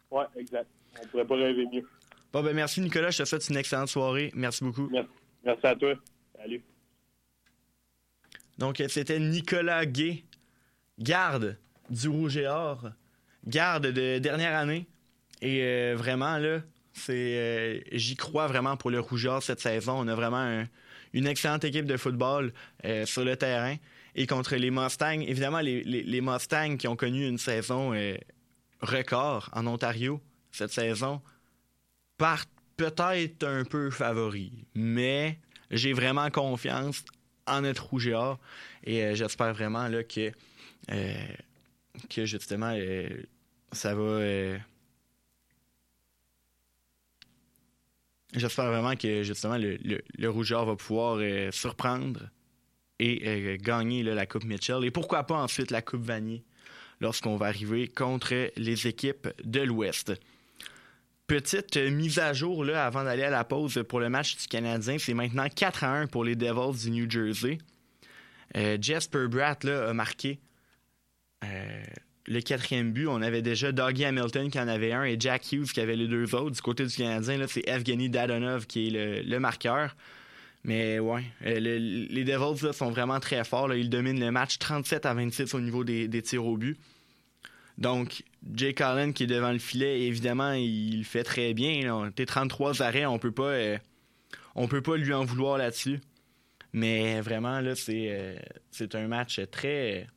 [0.09, 0.67] Ouais, exact.
[1.03, 1.85] On pourrait pas rêver mieux.
[2.31, 3.11] Bon, ben, merci, Nicolas.
[3.11, 4.31] Je te souhaite une excellente soirée.
[4.33, 4.87] Merci beaucoup.
[4.89, 5.09] Merci,
[5.43, 5.93] Merci à toi.
[6.37, 6.63] Salut.
[8.57, 10.23] Donc, c'était Nicolas Gay,
[10.97, 11.57] garde
[11.89, 12.89] du Rouge et Or,
[13.45, 14.87] garde de dernière année.
[15.41, 16.61] Et euh, vraiment, là,
[16.97, 19.93] c'est, euh, j'y crois vraiment pour le Rouge et Or cette saison.
[19.99, 20.67] On a vraiment un-
[21.13, 22.53] une excellente équipe de football
[22.85, 23.75] euh, sur le terrain.
[24.15, 28.15] Et contre les Mustangs, évidemment, les, Mustangs qui ont connu une saison euh,
[28.81, 30.19] record en Ontario
[30.51, 31.21] cette saison
[32.17, 34.51] partent peut-être un peu favoris.
[34.73, 37.03] Mais j'ai vraiment confiance
[37.45, 38.09] en notre Rouge
[38.83, 40.31] et j'espère vraiment là, que,
[42.09, 42.75] que justement,
[43.71, 44.57] ça va.
[48.37, 52.29] J'espère vraiment que justement le, le, le Rouge et Or va pouvoir euh, surprendre
[52.99, 54.83] et euh, gagner la Coupe Mitchell.
[54.83, 56.43] Et pourquoi pas ensuite la Coupe Vanier
[56.99, 60.13] lorsqu'on va arriver contre les équipes de l'Ouest.
[61.27, 64.47] Petite euh, mise à jour là, avant d'aller à la pause pour le match du
[64.47, 64.97] Canadien.
[64.97, 67.57] C'est maintenant 4 à 1 pour les Devils du New Jersey.
[68.55, 70.39] Jasper Bratt là, a marqué
[72.27, 73.07] le quatrième but.
[73.07, 76.07] On avait déjà Dougie Hamilton qui en avait un et Jack Hughes qui avait les
[76.07, 76.51] deux autres.
[76.55, 79.95] Du côté du Canadien, c'est Evgeny Dadonov qui est le, marqueur.
[80.63, 83.67] Mais ouais, euh, le- les Devils là, sont vraiment très forts.
[83.69, 83.75] là.
[83.75, 86.77] Ils dominent le match 37 à 26 au niveau des, tirs au but.
[87.77, 92.11] Donc, Jake Allen qui est devant le filet, évidemment, il fait très bien.
[92.15, 93.77] T'es 33 arrêts, on peut pas, euh,
[94.55, 95.99] on peut pas lui en vouloir là-dessus.
[96.73, 98.35] Mais vraiment, là, c'est, euh,
[98.93, 100.07] un match très,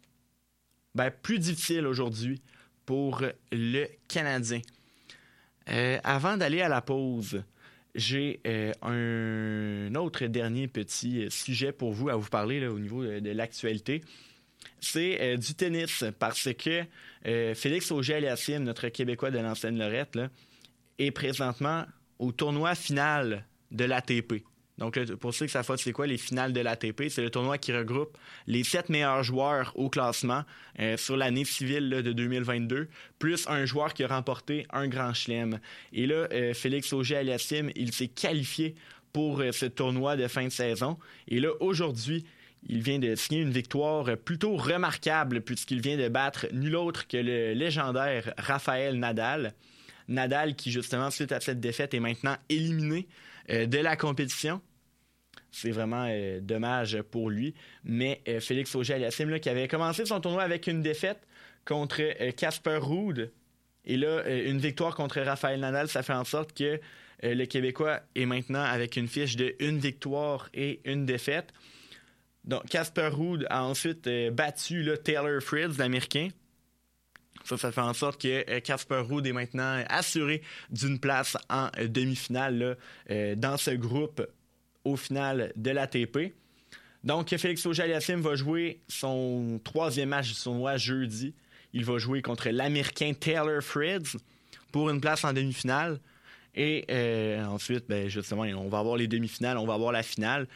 [0.95, 2.43] ben, plus difficile aujourd'hui
[2.87, 3.23] pour
[3.53, 4.61] le Canadien.
[5.71, 7.43] Euh, avant d'aller à la pause,
[7.95, 13.05] j'ai euh, un autre dernier petit euh, sujet pour vous à vous parler au niveau
[13.05, 14.03] de, l'actualité.
[14.81, 16.85] C'est du tennis parce que
[17.55, 20.19] Félix Auger-Aliassime, notre Québécois de l'ancienne Lorette,
[20.99, 21.87] est présentement
[22.19, 24.45] au tournoi final de l'ATP.
[24.81, 27.71] Donc, pour ceux qui savent c'est quoi les finales de l'ATP, c'est le tournoi qui
[27.71, 28.17] regroupe
[28.47, 30.43] les sept meilleurs joueurs au classement
[30.81, 32.89] euh, sur l'année civile de 2022,
[33.19, 35.61] plus un joueur qui a remporté un grand chelem.
[35.93, 38.75] Et là, euh, Félix Auger-Aliassime, il s'est qualifié
[39.13, 40.97] pour euh, ce tournoi de fin de saison.
[41.29, 42.25] Et là, aujourd'hui,
[42.67, 47.19] il vient de signer une victoire plutôt remarquable puisqu'il vient de battre nul autre que
[47.19, 49.53] le légendaire Raphaël Nadal.
[50.09, 53.07] Nadal qui, justement, suite à cette défaite, est maintenant éliminé
[53.49, 54.61] de la compétition.
[55.53, 57.55] C'est vraiment euh, dommage pour lui.
[57.85, 61.27] Mais euh, Félix Auger-Aliassime, qui avait commencé son tournoi avec une défaite
[61.65, 63.31] contre Casper Ruud,
[63.85, 66.81] et là, une victoire contre Raphaël Nadal, ça fait en sorte que
[67.23, 71.53] le Québécois est maintenant avec une fiche de une victoire et une défaite.
[72.45, 76.29] Donc, Casper Ruud a ensuite battu Taylor Fritz, l'Américain.
[77.45, 82.77] Ça, ça fait en sorte que Casper Ruud est maintenant assuré d'une place en demi-finale
[83.09, 84.27] dans ce groupe
[84.85, 86.35] au final de l'ATP.
[87.03, 91.35] Donc, Félix Auger-Aliassime va jouer son troisième match du tournoi jeudi.
[91.73, 94.17] Il va jouer contre l'Américain Taylor Fritz
[94.73, 95.99] pour une place en demi-finale.
[96.55, 100.47] Et euh, ensuite, ben, justement, on va avoir les demi-finales, on va avoir la finale.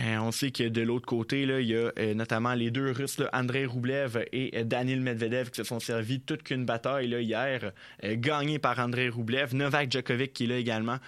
[0.00, 2.90] Euh, on sait que de l'autre côté, là, il y a euh, notamment les deux
[2.90, 7.20] Russes, Andrei Roublev et euh, Daniel Medvedev, qui se sont servis toute qu'une bataille là,
[7.20, 9.54] hier, gagnée par Andrei Roublev.
[9.54, 10.98] Novak Djokovic qui est là également,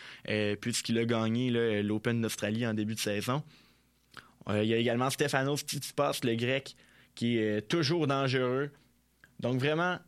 [0.61, 1.51] puisqu'il a gagné
[1.83, 3.43] l'Open d'Australie en début de saison.
[4.49, 6.77] il y a également Stefanos Tsitsipas, le grec,
[7.15, 8.71] qui est toujours dangereux.
[9.41, 9.99] Donc vraiment,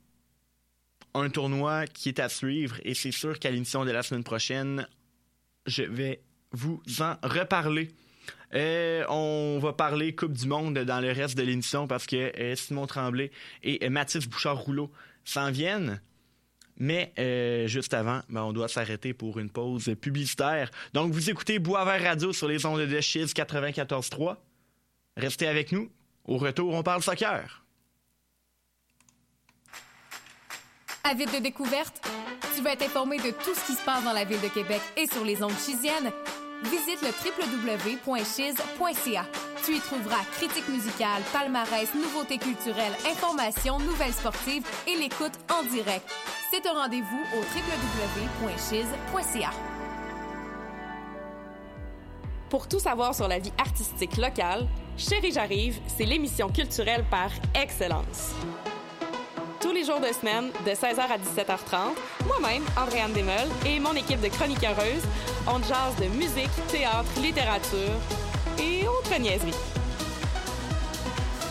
[1.14, 4.86] un tournoi qui est à suivre et c'est sûr qu'à l'émission de la semaine prochaine,
[5.66, 6.20] je vais
[6.52, 7.90] vous en reparler.
[8.54, 12.54] Euh, on va parler Coupe du Monde dans le reste de l'émission parce que euh,
[12.54, 13.30] Simon Tremblay
[13.62, 14.90] et euh, Mathis Bouchard-Rouleau
[15.24, 16.00] s'en viennent.
[16.78, 17.14] Mais
[17.68, 20.70] juste avant, ben, on doit s'arrêter pour une pause publicitaire.
[20.92, 24.37] Donc, vous écoutez Boisvert Radio sur les ondes de Chiz 94.3.
[25.16, 25.90] Restez avec nous.
[26.26, 27.64] Au retour, on parle soccer.
[31.02, 32.06] Avide de découverte?
[32.54, 34.82] Tu vas être informé de tout ce qui se passe dans la ville de Québec
[34.98, 36.12] et sur les ondes chisiennes?
[36.64, 37.08] Visite le
[38.14, 39.24] www.chiz.ca.
[39.64, 46.08] Tu y trouveras critiques musicales, palmarès, nouveautés culturelles, informations, nouvelles sportives et l'écoute en direct.
[46.50, 47.40] C'est un rendez-vous au
[48.48, 49.50] www.chiz.ca.
[52.48, 58.34] Pour tout savoir sur la vie artistique locale, Chérie J'arrive, c'est l'émission culturelle par excellence
[59.66, 64.20] tous les jours de semaine, de 16h à 17h30, moi-même, Andréane Desmeules, et mon équipe
[64.20, 65.02] de chroniqueuses,
[65.48, 67.98] on jase de musique, théâtre, littérature
[68.61, 69.52] et autres niaiseries.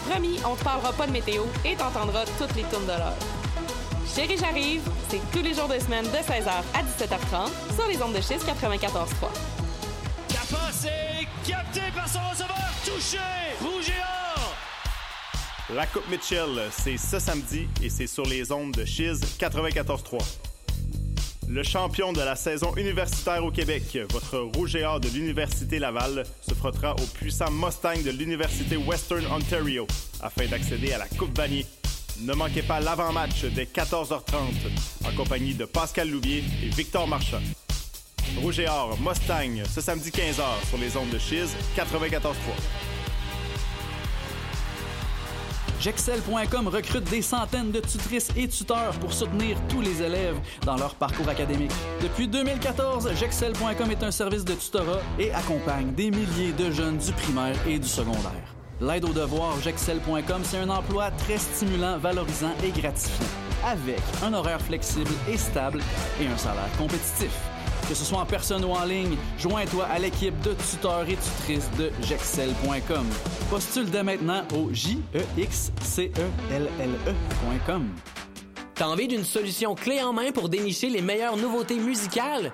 [0.10, 3.18] Promis, on te parlera pas de météo et t'entendras toutes les tournes de l'heure.
[4.16, 8.14] Chérie, j'arrive, c'est tous les jours de semaine de 16h à 17h30 sur les ondes
[8.14, 9.28] de schiste 94.3.
[10.30, 13.20] Capacé, capté par son receveur, touché,
[13.62, 13.92] rouge
[15.74, 20.20] la Coupe Mitchell, c'est ce samedi et c'est sur les ondes de Chiz 94.3.
[21.48, 26.24] Le champion de la saison universitaire au Québec, votre rouge et or de l'Université Laval,
[26.48, 29.88] se frottera au puissant Mustang de l'Université Western Ontario
[30.22, 31.66] afin d'accéder à la Coupe Vanier.
[32.22, 37.42] Ne manquez pas l'avant-match dès 14h30 en compagnie de Pascal Louvier et Victor Marchand.
[38.38, 42.34] Rouge et or Mustang ce samedi 15h sur les ondes de Chiz 94.3.
[45.80, 50.96] Jexcel.com recrute des centaines de tutrices et tuteurs pour soutenir tous les élèves dans leur
[50.96, 51.72] parcours académique.
[52.02, 57.12] Depuis 2014, Jexcel.com est un service de tutorat et accompagne des milliers de jeunes du
[57.12, 58.56] primaire et du secondaire.
[58.82, 63.28] L'aide aux devoirs Jexcel.com, c'est un emploi très stimulant, valorisant et gratifiant,
[63.66, 65.82] avec un horaire flexible et stable
[66.22, 67.32] et un salaire compétitif.
[67.88, 71.70] Que ce soit en personne ou en ligne, joins-toi à l'équipe de tuteurs et tutrices
[71.78, 73.06] de Jexcel.com.
[73.50, 77.88] Postule dès maintenant au j e x c e l l e.com.
[78.74, 82.52] T'as envie d'une solution clé en main pour dénicher les meilleures nouveautés musicales?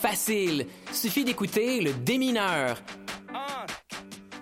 [0.00, 2.76] Facile, suffit d'écouter le démineur.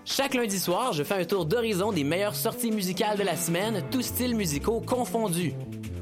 [0.04, 3.84] Chaque lundi soir, je fais un tour d'horizon des meilleures sorties musicales de la semaine,
[3.92, 5.54] tous styles musicaux confondus.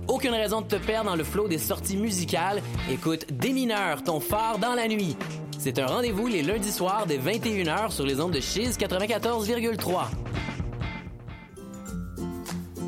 [0.09, 2.63] Aucune raison de te perdre dans le flot des sorties musicales.
[2.91, 5.17] Écoute Démineur, ton phare dans la nuit.
[5.59, 10.07] C'est un rendez-vous les lundis soirs dès 21h sur les ondes de Chiz 94,3.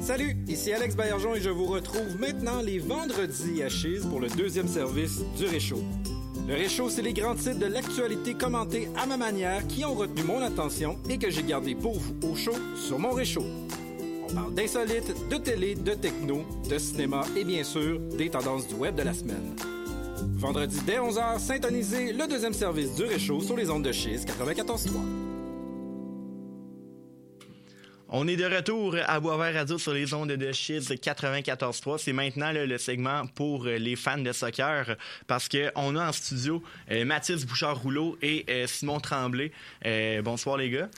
[0.01, 4.29] Salut, ici Alex Baillargeon et je vous retrouve maintenant les vendredis à Chiz pour le
[4.29, 5.85] deuxième service du Réchaud.
[6.49, 10.23] Le Réchaud, c'est les grands titres de l'actualité commentés à ma manière qui ont retenu
[10.23, 13.45] mon attention et que j'ai gardé pour vous au chaud sur mon Réchaud.
[14.31, 18.75] On parle d'insolites, de télé, de techno, de cinéma et bien sûr des tendances du
[18.75, 19.57] web de la semaine.
[20.37, 24.91] Vendredi dès 11h, syntonisez le deuxième service du Réchaud sur les ondes de Chiz 94.3.
[28.09, 31.99] On est de retour à Boisvert Radio sur les ondes de Chiz 94.3.
[31.99, 36.13] C'est maintenant là, le segment pour euh, les fans de soccer parce qu'on a en
[36.13, 39.53] studio euh, Mathis Bouchard-Rouleau et euh, Simon Tremblay.
[39.87, 40.89] Euh, bonsoir les gars.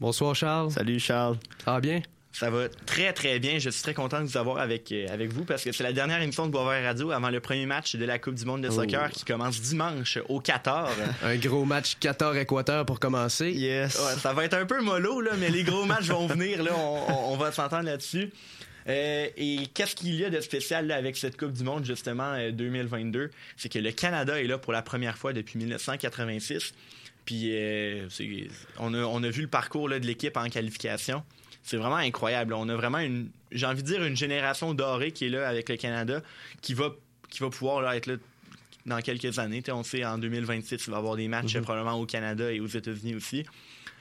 [0.00, 0.72] Bonsoir Charles.
[0.72, 1.38] Salut Charles.
[1.64, 2.02] Ça va bien?
[2.32, 3.58] Ça va très très bien.
[3.58, 5.92] Je suis très content de vous avoir avec, euh, avec vous parce que c'est la
[5.92, 8.68] dernière émission de Boisvert Radio avant le premier match de la Coupe du monde de
[8.68, 8.72] Oh.
[8.72, 10.88] soccer qui commence dimanche au Qatar.
[11.22, 13.50] Un gros match Qatar-Équateur pour commencer.
[13.52, 13.98] Yes.
[13.98, 16.62] Ouais, ça va être un peu mollo, là, mais les gros matchs vont venir.
[16.62, 18.30] Là, on, on- on va s'entendre là-dessus.
[18.88, 22.32] Euh, et qu'est-ce qu'il y a de spécial là, avec cette Coupe du Monde, justement,
[22.32, 23.30] euh, 2022?
[23.56, 26.72] C'est que le Canada est là pour la première fois depuis 1986.
[27.24, 28.08] Puis euh,
[28.78, 31.22] on, a, on a vu le parcours là, de l'équipe en qualification.
[31.62, 32.54] C'est vraiment incroyable.
[32.54, 35.68] On a vraiment une, j'ai envie de dire, une génération dorée qui est là avec
[35.68, 36.20] le Canada,
[36.60, 36.90] qui va,
[37.30, 38.14] qui va pouvoir là, être là
[38.84, 39.62] dans quelques années.
[39.62, 41.60] T'sais, on sait en 2026, il va y avoir des matchs Mhm.
[41.60, 43.44] euh, probablement au Canada et aux États-Unis aussi.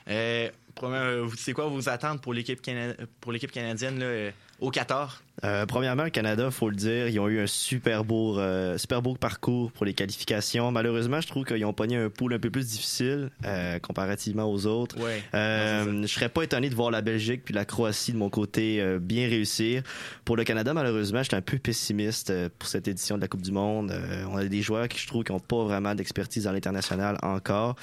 [0.09, 0.49] Euh,
[0.81, 5.21] vous- c'est quoi vos attentes pour l'équipe cana- pour l'équipe canadienne là, euh, au Qatar?
[5.43, 9.01] Euh, premièrement, le Canada, faut le dire, ils ont eu un super beau, euh, super
[9.01, 10.71] beau parcours pour les qualifications.
[10.71, 14.65] Malheureusement, je trouve qu'ils ont pogné un pool un peu plus difficile euh, comparativement aux
[14.67, 14.97] autres.
[14.99, 15.23] Ouais.
[15.33, 18.81] Euh, je serais pas étonné de voir la Belgique puis la Croatie de mon côté
[18.81, 19.83] euh, bien réussir.
[20.25, 23.41] Pour le Canada, malheureusement, j'étais un peu pessimiste euh, pour cette édition de la Coupe
[23.41, 23.91] du Monde.
[23.91, 27.17] Euh, on a des joueurs qui, je trouve, qui ont pas vraiment d'expertise dans l'international
[27.23, 27.75] encore.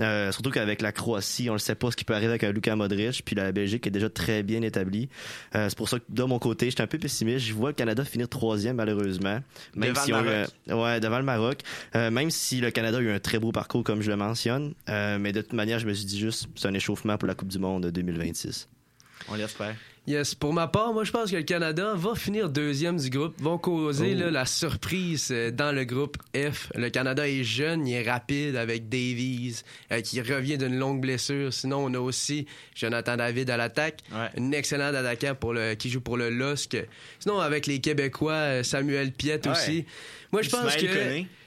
[0.00, 2.52] Euh, surtout qu'avec la Croatie, on ne sait pas ce qui peut arriver avec un
[2.52, 5.08] Luka Modric, puis la Belgique est déjà très bien établie.
[5.54, 7.05] Euh, c'est pour ça que de mon côté, j'étais un peu pessimiste.
[7.08, 9.40] Je vois le Canada finir troisième, malheureusement.
[9.74, 10.48] Même Devant si le on Maroc.
[10.68, 11.60] un- Ouais, devant le Maroc.
[11.94, 14.74] Euh, même si le Canada a eu un très beau parcours, comme je le mentionne.
[14.88, 17.34] Euh, mais de toute manière, je me suis dit juste, c'est un échauffement pour la
[17.34, 18.68] Coupe du Monde 2026.
[19.28, 19.74] On l'espère.
[20.08, 23.34] Yes, pour ma part, moi je pense que le Canada va finir deuxième du groupe,
[23.40, 24.20] vont causer Oh.
[24.20, 26.70] là, la surprise euh, dans le groupe F.
[26.76, 31.52] Le Canada est jeune, il est rapide avec Davies euh, qui revient d'une longue blessure.
[31.52, 32.46] Sinon, on a aussi
[32.76, 36.86] Jonathan David à l'attaque, un excellent attaquant pour le, qui joue pour le LOSC.
[37.18, 39.52] Sinon, avec les Québécois, euh, Samuel Piette Ouais.
[39.52, 39.86] aussi.
[40.30, 40.86] Moi, je pense que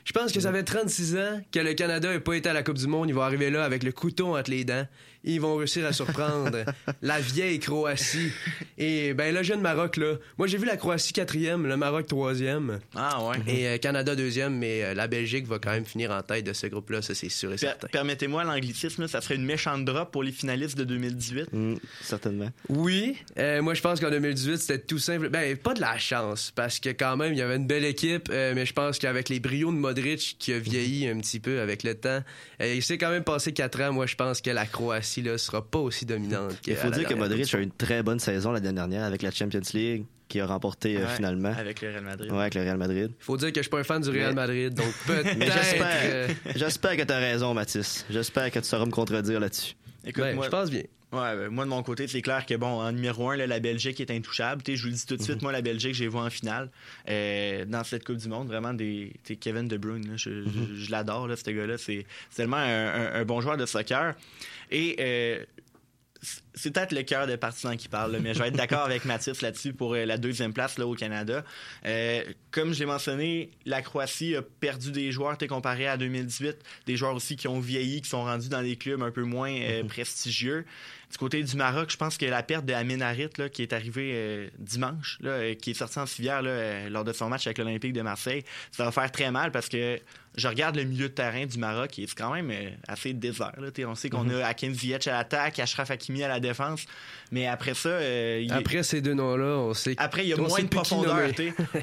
[0.05, 2.63] je pense que ça fait 36 ans que le Canada n'a pas été à la
[2.63, 3.07] Coupe du Monde.
[3.09, 4.85] Ils vont arriver là avec le couteau entre les dents.
[5.23, 6.63] Ils vont réussir à surprendre
[7.01, 8.31] la vieille Croatie.
[8.77, 10.15] Et ben le jeune Maroc, là.
[10.37, 12.79] Moi, j'ai vu la Croatie quatrième, le Maroc troisième.
[12.95, 13.37] Ah ouais.
[13.47, 16.53] Et euh, Canada deuxième, mais euh, la Belgique va quand même finir en tête de
[16.53, 17.87] ce groupe-là, ça c'est sûr et Per- certain.
[17.89, 21.49] Permettez-moi l'anglicisme, là, ça serait une méchante drop pour les finalistes de 2018.
[21.51, 22.49] Mm, certainement.
[22.69, 25.29] Oui, euh, moi je pense qu'en 2018 c'était tout simple.
[25.29, 28.29] Ben pas de la chance parce que quand même il y avait une belle équipe,
[28.31, 31.59] euh, mais je pense qu'avec les brio de Modric qui a vieilli un petit peu
[31.59, 32.21] avec le temps,
[32.61, 33.91] euh, il s'est quand même passé quatre ans.
[33.91, 36.53] Moi je pense que la Croatie sera pas aussi dominante.
[36.67, 39.31] Il faut dire que Modric a eu une très bonne saison l'année dernière avec la
[39.31, 41.53] Champions League, qui a remporté euh, finalement.
[41.57, 42.31] Avec le Real Madrid.
[42.31, 43.11] Ouais, avec le Real Madrid.
[43.19, 45.37] Faut dire que je suis pas un fan du Real Madrid, donc peut-être.
[45.37, 48.05] Mais j'espère, euh, j'espère que tu as raison, Mathis.
[48.09, 49.73] J'espère que tu sauras me contredire là-dessus.
[50.05, 50.83] Écoute, Ouais, moi, je pense bien.
[51.11, 53.59] Ouais, ben, moi de mon côté, c'est clair que bon, en numéro un, là, la
[53.59, 54.61] Belgique est intouchable.
[54.67, 55.25] Je vous le dis tout de Mhm.
[55.27, 56.69] suite, moi la Belgique, j'ai vu en finale
[57.09, 60.51] euh, dans cette Coupe du Monde, vraiment des, Kevin De Bruyne, là, je, Mhm.
[60.75, 64.13] je- je l'adore ce gars-là, c'est c'est tellement un, un- un bon joueur de soccer.
[64.69, 65.43] Et euh,
[66.21, 69.05] c'est- peut-être le cœur des partisans qui parle, là, mais je vais être d'accord avec
[69.05, 71.43] Mathis là-dessus pour euh, la deuxième place là, au Canada.
[71.85, 76.97] Euh, comme je l'ai mentionné, la Croatie a perdu des joueurs comparé à 2018, des
[76.97, 79.83] joueurs aussi qui ont vieilli, qui sont rendus dans des clubs un peu moins euh,
[79.85, 80.65] prestigieux.
[81.09, 83.73] Du côté du Maroc, je pense que la perte de Amin Harit, là, qui est
[83.73, 88.03] arrivé dimanche, là, qui est sorti en civière lors de son match avec l'Olympique de
[88.03, 89.97] Marseille, ça va faire très mal parce que
[90.39, 93.51] je regarde le milieu de terrain du Maroc et c'est quand même euh, assez désert.
[93.59, 94.41] Là, on sait qu'on Mhm.
[94.41, 96.85] a Akin Ziyech à l'attaque, Ashraf Hakimi à la défense,
[97.31, 99.93] mais après ça, euh, il- Après ces deux noms-là, on sait.
[99.97, 101.19] après, il y a moins de profondeur.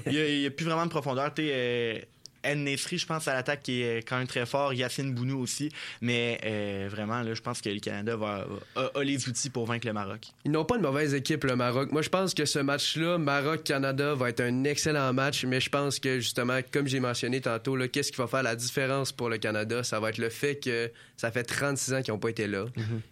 [0.07, 1.31] Il y a- y plus vraiment de profondeur.
[1.39, 1.99] Euh,
[2.47, 4.73] El Nesri, je pense, à l'attaque, qui est quand même très fort.
[4.73, 5.71] Yacine Bounou aussi.
[6.01, 9.67] Mais euh, vraiment, là, je pense que le Canada va, a, a les outils pour
[9.67, 10.29] vaincre le Maroc.
[10.45, 11.91] Ils n'ont pas une mauvaise équipe, le Maroc.
[11.91, 15.99] Moi, je pense que ce match-là, Maroc-Canada, va être un excellent match, mais je pense
[15.99, 19.39] que, justement, comme j'ai mentionné tantôt, là, qu'est-ce qui va faire la différence pour le
[19.39, 19.83] Canada?
[19.83, 22.67] Ça va être le fait que ça fait 36 ans qu'ils n'ont pas été là,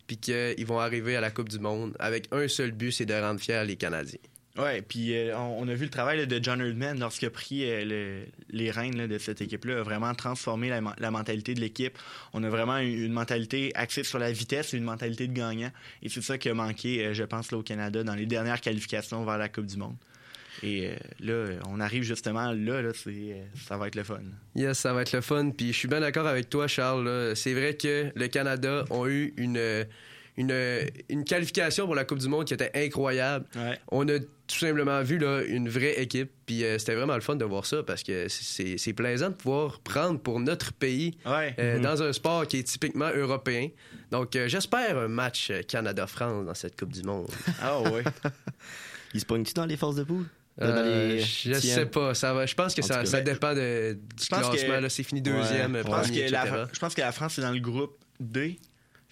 [0.07, 3.14] puis qu'ils vont arriver à la Coupe du Monde avec un seul but, c'est de
[3.14, 4.18] rendre fiers les Canadiens.
[4.57, 7.85] Ouais, puis euh, on, a vu le travail de John Herdman lorsqu'il a pris euh,
[7.85, 11.99] le- les rênes de cette équipe-là, a vraiment transformé la, men- la mentalité de l'équipe.
[12.33, 15.73] On a vraiment une, une mentalité axée sur la vitesse et une mentalité de gagnant.
[16.05, 18.61] Et c'est ça qui a manqué, euh, je pense, là, au Canada dans les dernières
[18.61, 19.97] qualifications vers la Coupe du Monde.
[20.63, 22.91] Et là, on arrive justement là, là
[23.67, 24.21] ça va être le fun.
[24.55, 25.51] Yes, ça va être le fun.
[25.51, 27.33] Puis je suis bien d'accord avec toi, Charles.
[27.35, 29.85] C'est vrai que le Canada a eu une,
[30.37, 30.53] une,
[31.09, 33.47] une qualification pour la Coupe du Monde qui était incroyable.
[33.91, 36.30] On a tout simplement vu là, une vraie équipe.
[36.45, 39.35] Puis euh, c'était vraiment le fun de voir ça parce que c'est c'est plaisant de
[39.35, 41.82] pouvoir prendre pour notre pays euh, Mhm.
[41.82, 43.68] dans un sport qui est typiquement européen.
[44.11, 47.28] Donc euh, j'espère un match Canada-France dans cette Coupe du Monde.
[47.62, 48.03] Ah ouais.
[49.14, 50.26] Il se pogne-tu dans les forces de poule?
[50.61, 51.74] Euh, je tiens?
[51.74, 52.14] sais pas.
[52.14, 54.57] Ça va, je pense que ça, cas, ça ben, dépend de, du Je pense que-
[54.57, 54.80] classement.
[54.80, 54.89] là.
[54.89, 55.82] C'est fini deuxième, Ouais.
[55.82, 58.59] Je pense, que la, je pense que la France est dans le groupe D.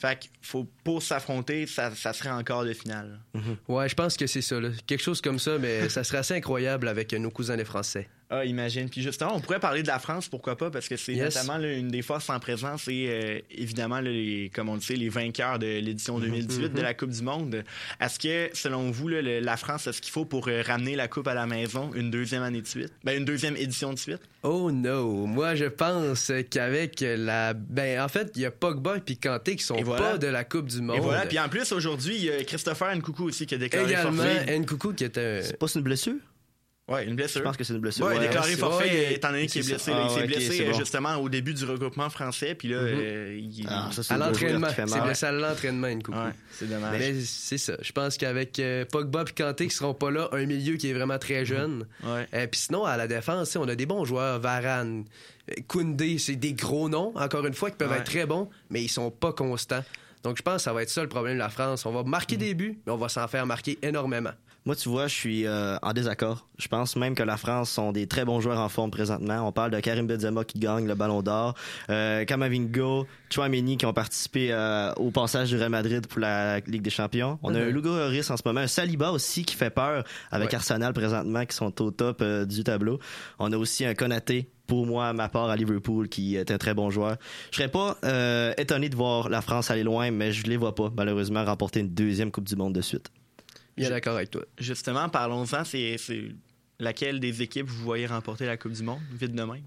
[0.03, 3.21] Fait qu'il faut, pour s'affronter, ça, ça serait encore de finale.
[3.69, 4.59] Ouais, je pense que c'est ça.
[4.61, 4.71] là.
[4.85, 8.09] Quelque chose comme ça, mais ça serait assez incroyable avec nos cousins les Français.
[8.35, 8.89] Ah, imagine.
[8.89, 11.35] Puis justement, on pourrait parler de la France, pourquoi pas, parce que c'est Yes.
[11.37, 14.81] notamment là, une des forces en présence et euh, évidemment, là, les, comme on le
[14.81, 17.63] sait, les vainqueurs de l'édition 2018 de la Coupe du Monde.
[18.01, 20.97] Est-ce que, selon vous, là, le- la France a ce qu'il faut pour euh, ramener
[20.97, 22.93] la Coupe à la maison une deuxième année de suite?
[23.05, 24.21] Ben, une deuxième édition de suite?
[24.45, 25.27] Oh no!
[25.27, 27.53] Moi, je pense qu'avec la.
[27.55, 30.13] Ben, en fait, il y a Pogba et Kanté qui sont Et voilà.
[30.13, 30.97] pas de la Coupe du Monde.
[30.97, 31.27] Et voilà.
[31.27, 34.59] Puis en plus, aujourd'hui, il y a Christopher Nkoukou aussi qui a déclaré Également, forfait.
[34.59, 35.43] Nkoukou qui était.
[35.43, 36.15] C'est pas une blessure?
[36.89, 37.41] Ouais, une blessure.
[37.41, 38.05] Je pense que c'est une blessure.
[38.07, 39.93] Ouais, déclaré forfait ouais, étant donné qu'il est blessé.
[39.93, 40.73] il Ah, s'est blessé bon.
[40.79, 42.57] justement au début du regroupement français.
[42.57, 42.89] Puis là, Mhm.
[43.01, 43.67] euh, il...
[43.69, 44.67] Ah, ça, À l'entraînement.
[44.75, 46.19] C'est blessé à l'entraînement, Nkoukou.
[46.19, 46.99] Ouais, c'est dommage.
[46.99, 47.75] Mais c'est ça.
[47.81, 50.93] Je pense qu'avec euh, Pogba et Kanté qui seront pas là, un milieu qui est
[50.93, 51.87] vraiment très jeune.
[52.03, 52.27] Ouais.
[52.35, 54.41] Euh, Puis sinon, à la défense, on a des bons joueurs.
[54.41, 55.05] Varane,
[55.51, 58.83] euh, Koundé, c'est des gros noms, encore une fois, qui peuvent être très bons, mais
[58.83, 59.85] ils sont pas constants.
[60.25, 61.87] Donc je pense que ça va être ça le problème de la France.
[61.87, 64.31] On va marquer des buts, mais on va s'en faire marquer énormément.
[64.65, 66.47] Moi, tu vois, je suis euh, en désaccord.
[66.57, 69.45] Je pense même que la France sont des très bons joueurs en forme présentement.
[69.47, 71.55] On parle de Karim Benzema qui gagne le Ballon d'Or,
[71.91, 76.83] euh, Kamavinga, Chouameni qui ont participé euh, au passage du Real Madrid pour la Ligue
[76.83, 77.41] des Champions.
[77.43, 77.69] On a Mhm.
[77.69, 80.55] un Lugo Lloris en ce moment, un Saliba aussi qui fait peur avec Ouais.
[80.55, 83.01] Arsenal présentement qui sont au top euh, du tableau.
[83.41, 86.59] On a aussi un Konaté pour moi, à ma part, à Liverpool, qui est un
[86.59, 87.17] très bon joueur.
[87.51, 90.75] Je serais pas euh, étonné de voir la France aller loin, mais je les vois
[90.77, 93.09] pas, malheureusement, remporter une deuxième Coupe du Monde de suite.
[93.77, 94.43] Bien d'accord avec toi.
[94.59, 95.65] Justement, parlons-en.
[95.65, 96.25] C'est c'est
[96.79, 99.63] laquelle des équipes vous voyez remporter la Coupe du Monde, vite de même?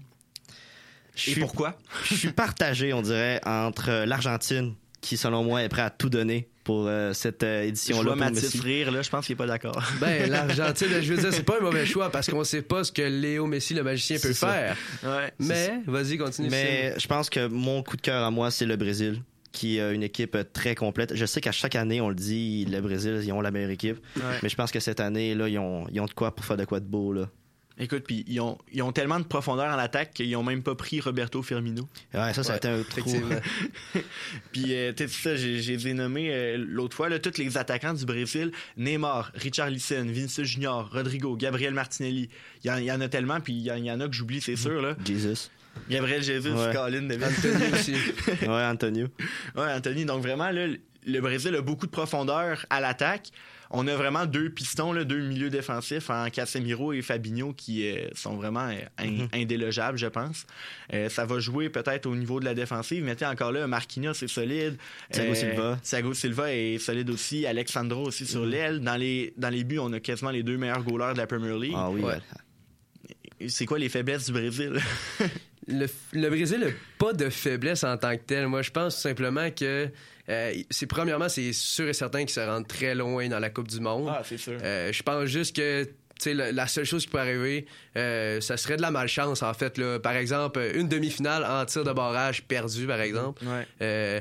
[1.14, 1.78] Je Et suis- pourquoi?
[2.04, 6.48] je suis partagé, on dirait, entre l'Argentine, qui selon moi est prêt à tout donner
[6.62, 8.02] pour euh, cette euh, Je édition-là.
[8.02, 9.82] vois pour Mathis rire, là, je pense qu'il est pas d'accord.
[10.00, 12.92] Ben, l'Argentine, je veux dire, c'est pas un mauvais choix parce qu'on sait pas ce
[12.92, 14.52] que Léo Messi, le magicien, peut ça.
[14.52, 14.76] faire.
[15.04, 15.32] Ouais.
[15.38, 16.48] Mais, vas-y, continue.
[16.50, 19.22] Mais je pense que mon coup de cœur à moi, c'est le Brésil
[19.52, 21.14] qui a une équipe très complète.
[21.14, 23.98] Je sais qu'à chaque année, on le dit, le Brésil, ils ont la meilleure équipe.
[24.16, 24.22] Ouais.
[24.42, 26.56] Mais je pense que cette année, là, ils ont, ils ont de quoi pour faire
[26.56, 27.12] de quoi de beau.
[27.12, 27.28] Là.
[27.78, 30.74] Écoute, puis ils ont, ils ont tellement de profondeur en attaque qu'ils ont même pas
[30.74, 31.86] pris Roberto Firmino.
[32.14, 33.10] Ouais, ça, ça a été un trou.
[34.52, 38.50] Puis, euh, tu sais, ça, j'ai euh, l'autre fois, là, tous les attaquants du Brésil.
[38.78, 42.30] Neymar, Richard Lisson, Vinicius Junior, Rodrigo, Gabriel Martinelli.
[42.64, 44.56] Il y, y en a tellement, puis il y, y en a que j'oublie, c'est
[44.56, 44.80] sûr.
[44.80, 44.96] Là.
[45.04, 45.50] Jesus.
[45.88, 46.72] Gabriel Jesus, Ouais.
[46.74, 47.24] Colin, David.
[47.24, 47.94] Anthony aussi.
[48.42, 49.06] Ouais, Antonio.
[49.54, 50.04] Ouais, Anthony.
[50.04, 50.66] Donc vraiment, là,
[51.06, 53.28] le Brésil a beaucoup de profondeur à l'attaque.
[53.70, 58.06] On a vraiment deux pistons, là, deux milieux défensifs en Casemiro et Fabinho qui euh,
[58.14, 59.28] sont vraiment euh, in- Mhm.
[59.34, 60.46] indélogeables, je pense.
[60.94, 63.66] Euh, ça va jouer peut-être au niveau de la défensive, mais tu sais, encore là,
[63.66, 64.76] Marquinhos est solide.
[65.10, 65.78] Thiago Silva.
[65.82, 67.44] Thiago Silva est solide aussi.
[67.44, 68.78] Alexandro aussi sur l'aile.
[68.78, 71.58] Dans les, dans les buts, on a quasiment les deux meilleurs goalers de la Premier
[71.58, 71.74] League.
[71.76, 72.18] Ah oui, ouais.
[73.48, 74.74] C'est quoi les faiblesses du Brésil?
[75.68, 76.66] Le, le Brésil n'a
[76.98, 78.46] pas de faiblesse en tant que tel.
[78.46, 79.88] Moi, je pense tout simplement que
[80.28, 83.68] euh, c'est premièrement, c'est sûr et certain qu'ils se rendent très loin dans la Coupe
[83.68, 84.08] du Monde.
[84.08, 84.58] Ah, c'est sûr.
[84.62, 85.88] Euh, je pense juste que
[86.24, 89.76] la, la seule chose qui peut arriver, euh, ça serait de la malchance, en fait.
[89.76, 89.98] Là.
[89.98, 93.44] Par exemple, une demi-finale en tir de barrage perdu, par exemple.
[93.44, 93.66] Ouais.
[93.82, 94.20] Euh,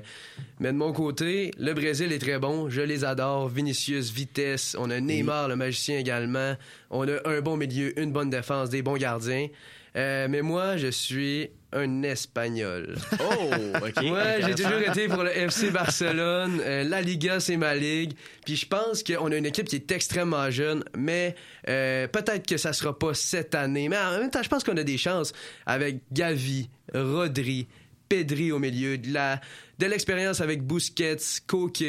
[0.59, 2.69] mais de mon côté, le Brésil est très bon.
[2.69, 3.49] Je les adore.
[3.49, 4.75] Vinicius, vitesse.
[4.79, 6.55] On a Neymar, le magicien également.
[6.89, 9.47] On a un bon milieu, une bonne défense, des bons gardiens.
[9.95, 12.95] Euh, mais moi, je suis un Espagnol.
[13.19, 14.03] Oh, OK.
[14.03, 16.61] Ouais, j'ai toujours été pour le FC Barcelone.
[16.63, 18.13] Euh, la Liga, c'est ma ligue.
[18.45, 21.35] Puis je pense qu'on a une équipe qui est extrêmement jeune, mais
[21.67, 23.89] euh, peut-être que ça sera pas cette année.
[23.89, 25.33] Mais en même temps, je pense qu'on a des chances
[25.65, 27.67] avec Gavi, Rodri,
[28.09, 29.41] Pedri au milieu, de la
[29.79, 31.17] de l'expérience avec Busquets,
[31.47, 31.83] Koke.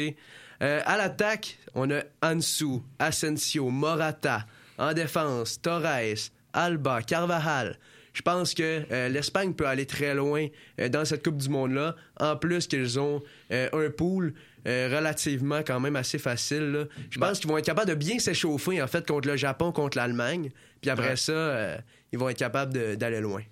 [0.61, 4.45] Euh, à l'attaque, on a Ansu, Asensio, Morata.
[4.77, 7.77] En défense, Torres, Alba, Carvajal.
[8.17, 10.47] Je pense que euh, l'Espagne peut aller très loin
[10.81, 11.95] euh, dans cette Coupe du Monde-là.
[12.19, 14.33] En plus qu'ils ont euh, un pool
[14.65, 16.71] relativement quand même assez facile.
[16.71, 16.83] là.
[17.11, 19.97] Je pense qu'ils vont être capables de bien s'échauffer en fait contre le Japon, contre
[19.97, 20.49] l'Allemagne.
[20.81, 21.15] Puis après Ouais.
[21.15, 21.77] ça,
[22.11, 23.43] ils vont être capables d'aller loin.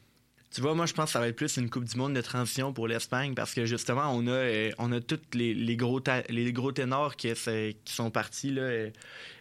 [0.55, 2.21] Tu vois, moi, je pense que ça va être plus une Coupe du Monde de
[2.21, 6.01] transition pour l'Espagne parce que justement, on a, euh, on a tous les, les gros,
[6.29, 7.29] les gros ténors qui,
[7.83, 8.89] sont partis là, euh,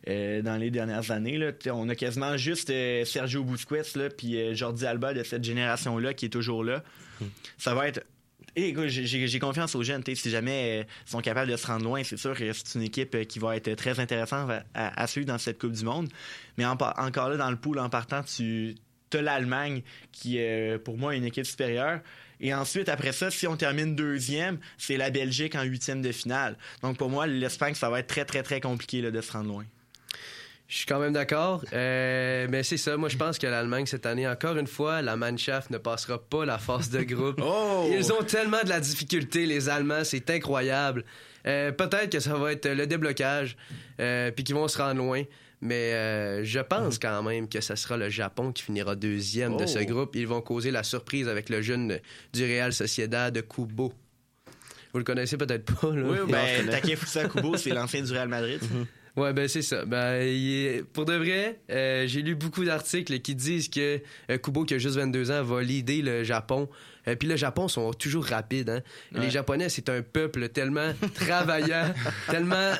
[0.09, 1.39] euh, dans les dernières années.
[1.39, 1.53] Là.
[1.73, 2.73] On a quasiment juste
[3.05, 6.83] Sergio Busquets puis Jordi Alba de cette génération-là qui est toujours là.
[7.59, 8.05] Ça va être
[8.57, 10.03] Et j'ai- confiance aux jeunes.
[10.17, 13.25] Si jamais ils sont capables de se rendre loin, c'est sûr que c'est une équipe
[13.29, 16.09] qui va être très intéressante à, suivre dans cette Coupe du Monde.
[16.59, 18.75] Mais encore là, dans le pool, en partant, tu
[19.17, 22.01] as l'Allemagne qui est pour moi une équipe supérieure.
[22.41, 26.57] Et ensuite, après ça, si on termine deuxième, c'est la Belgique en huitième de finale.
[26.83, 29.49] Donc pour moi, l'Espagne, ça va être très, très, très compliqué là, de se rendre
[29.49, 29.65] loin.
[30.67, 31.63] Je suis quand même d'accord.
[31.73, 32.97] Euh, mais c'est ça.
[32.97, 36.45] Moi, je pense que l'Allemagne, cette année, encore une fois, la Mannschaft ne passera pas
[36.45, 37.41] la phase de groupe.
[37.45, 37.89] Oh!
[37.93, 40.05] Ils ont tellement de la difficulté, les Allemands.
[40.05, 41.05] C'est incroyable.
[41.47, 43.57] Euh, Peut-être que ça va être le déblocage,
[44.01, 45.23] euh, puis qu'ils vont se rendre loin.
[45.67, 49.65] Mais euh, je pense quand même que ce sera le Japon qui finira deuxième de
[49.65, 49.85] ce Oh!
[49.87, 50.15] groupe.
[50.15, 51.99] Ils vont causer la surprise avec le jeune
[52.35, 53.93] du Real Sociedad, Kubo.
[54.93, 56.03] Vous le connaissez peut-être pas, là.
[56.07, 58.61] Oui, ben, Takefusa Kubo, c'est l'ancien du Real Madrid.
[59.17, 59.85] Ouais, ben c'est ça.
[59.85, 64.65] Ben, est- Pour de vrai, euh, j'ai lu beaucoup d'articles qui disent que euh, Kubo,
[64.65, 66.69] qui a juste 22 ans, va leader le Japon.
[67.09, 68.71] Euh, Puis le Japon sont toujours rapides.
[68.71, 68.83] Hein?
[69.15, 69.21] Ouais.
[69.21, 71.93] Les Japonais, c'est un peuple tellement travaillant,
[72.31, 72.73] tellement...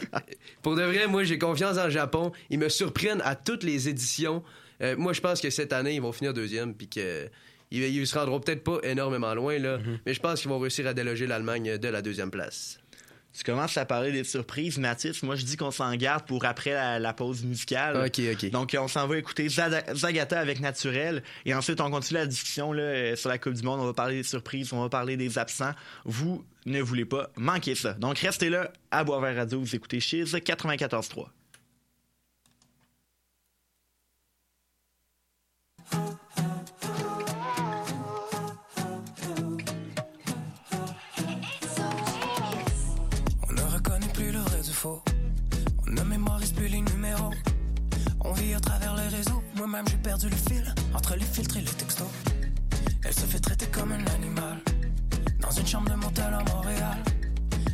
[0.63, 2.33] Pour de vrai, moi, j'ai confiance en le Japon.
[2.51, 4.43] Ils me surprennent à toutes les éditions.
[4.83, 7.29] Euh, moi, je pense que cette année, ils vont finir deuxième, puis que...
[7.71, 10.87] Ils, ils se rendront peut-être pas énormément loin, là, mais je pense qu'ils vont réussir
[10.87, 12.79] à déloger l'Allemagne de la deuxième place.
[13.37, 15.25] Tu commences à parler des surprises, Mathis.
[15.25, 18.07] Moi, je dis qu'on s'en garde pour après la, la pause musicale.
[18.07, 18.51] OK, OK.
[18.51, 21.23] Donc, on s'en va écouter Zagata avec Naturel.
[21.45, 23.81] Et ensuite, on continue la discussion là, euh, sur la Coupe du Monde.
[23.81, 25.73] On va parler des surprises, on va parler des absents.
[26.05, 27.95] Vous ne voulez pas manquer ça.
[27.95, 29.59] Donc, restez là à Boisvert Radio.
[29.59, 31.27] Vous écoutez Chiz 94.3.
[49.75, 52.07] Moi-même, j'ai perdu le fil entre les filtres et les textos.
[53.05, 54.59] Elle se fait traiter comme un animal.
[55.41, 56.99] Dans une chambre de motel à Montréal.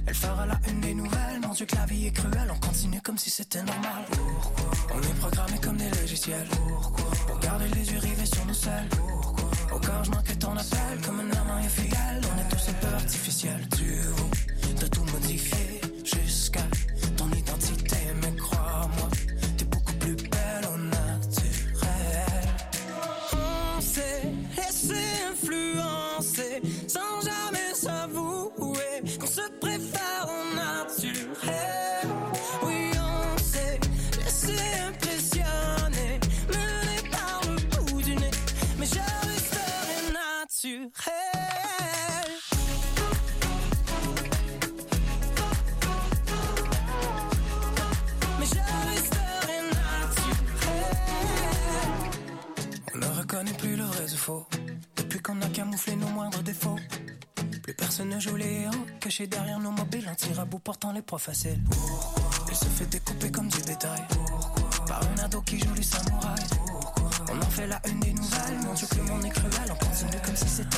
[0.07, 1.41] Elle fera la une des nouvelles.
[1.43, 2.51] Mon Dieu, que la vie est cruelle.
[2.51, 4.07] On continue comme si c'était normal.
[4.13, 4.71] Pourquoi?
[4.95, 6.49] On est programmé comme des logiciels.
[6.49, 7.11] Pourquoi?
[7.27, 8.89] Pour garder les yeux rivés sur nos selles.
[8.97, 9.51] Pourquoi?
[9.75, 11.01] Au corps, je manque ton appel.
[11.05, 12.23] Comme un amant infidèle.
[12.35, 13.69] On est tous un peu artificiels.
[13.77, 15.70] Tu veux de tout modifier.
[60.71, 61.61] Portant les proies faciles.
[62.49, 64.07] Il se fait découper comme du bétail.
[64.87, 66.51] Par un ado qui joue les samouraïs.
[67.29, 68.61] On en fait la une des nouvelles.
[68.65, 69.51] Mon Dieu, que le monde est cruel.
[69.69, 70.70] On continue comme si c'était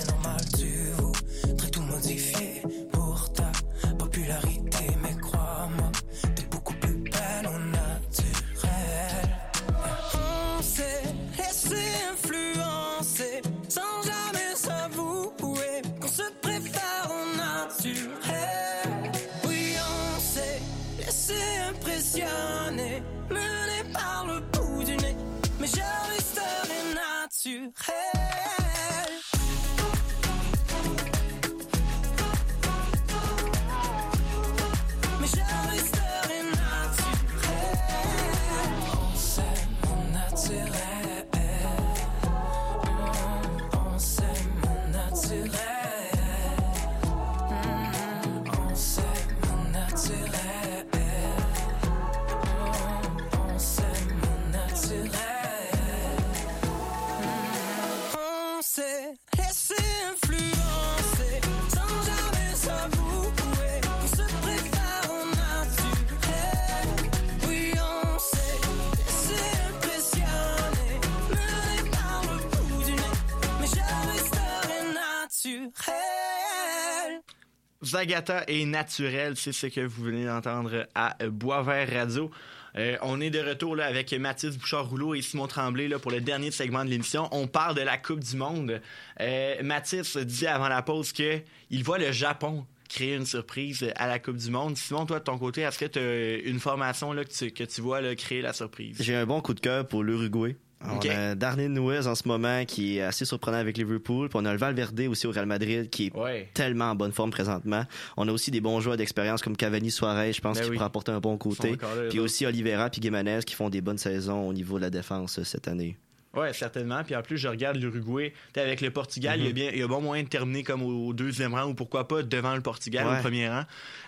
[77.92, 82.30] Zagata est naturel, c'est ce que vous venez d'entendre à Boisvert Radio.
[82.78, 86.22] Euh, on est de retour là, avec Mathis Bouchard-Rouleau et Simon Tremblay là, pour le
[86.22, 87.28] dernier segment de l'émission.
[87.32, 88.80] On parle de la Coupe du Monde.
[89.20, 94.18] Euh, Mathis dit avant la pause qu'il voit le Japon créer une surprise à la
[94.18, 94.74] Coupe du Monde.
[94.78, 98.14] Simon, toi, de ton côté, est-ce que tu as une formation là, que, tu, vois
[98.14, 98.96] créer la surprise?
[99.00, 100.56] J'ai un bon coup de cœur pour l'Uruguay.
[100.90, 101.06] On Ok.
[101.06, 104.28] a Nuez en ce moment qui est assez surprenant avec Liverpool.
[104.28, 106.48] Puis on a le Valverde aussi au Real Madrid qui est Ouais.
[106.54, 107.84] tellement en bonne forme présentement.
[108.16, 110.76] On a aussi des bons joueurs d'expérience comme Cavani Suarez, je pense, Ben qui oui.
[110.76, 111.72] pourraient apporter un bon côté.
[111.72, 111.76] Là,
[112.10, 115.38] Puis aussi Oliveira puis Guimanes qui font des bonnes saisons au niveau de la défense
[115.38, 115.96] euh, cette année.
[116.34, 117.04] Ouais, certainement.
[117.04, 118.32] Puis en plus, je regarde l'Uruguay.
[118.56, 119.54] Avec le Portugal, il y a Mhm.
[119.54, 122.08] bien, il y a bon moyen de terminer comme au, au deuxième rang ou pourquoi
[122.08, 123.18] pas devant le Portugal Ouais.
[123.18, 123.64] au premier rang.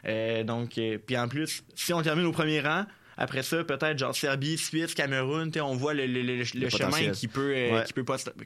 [0.06, 2.84] Euh, donc, euh, puis en plus, si on termine au premier rang,
[3.16, 7.28] après ça, peut-être genre Serbie, Suisse, Cameroun, on voit le, le- le- le chemin qui
[7.28, 7.84] peut, euh, Ouais.
[7.84, 8.04] qui peut,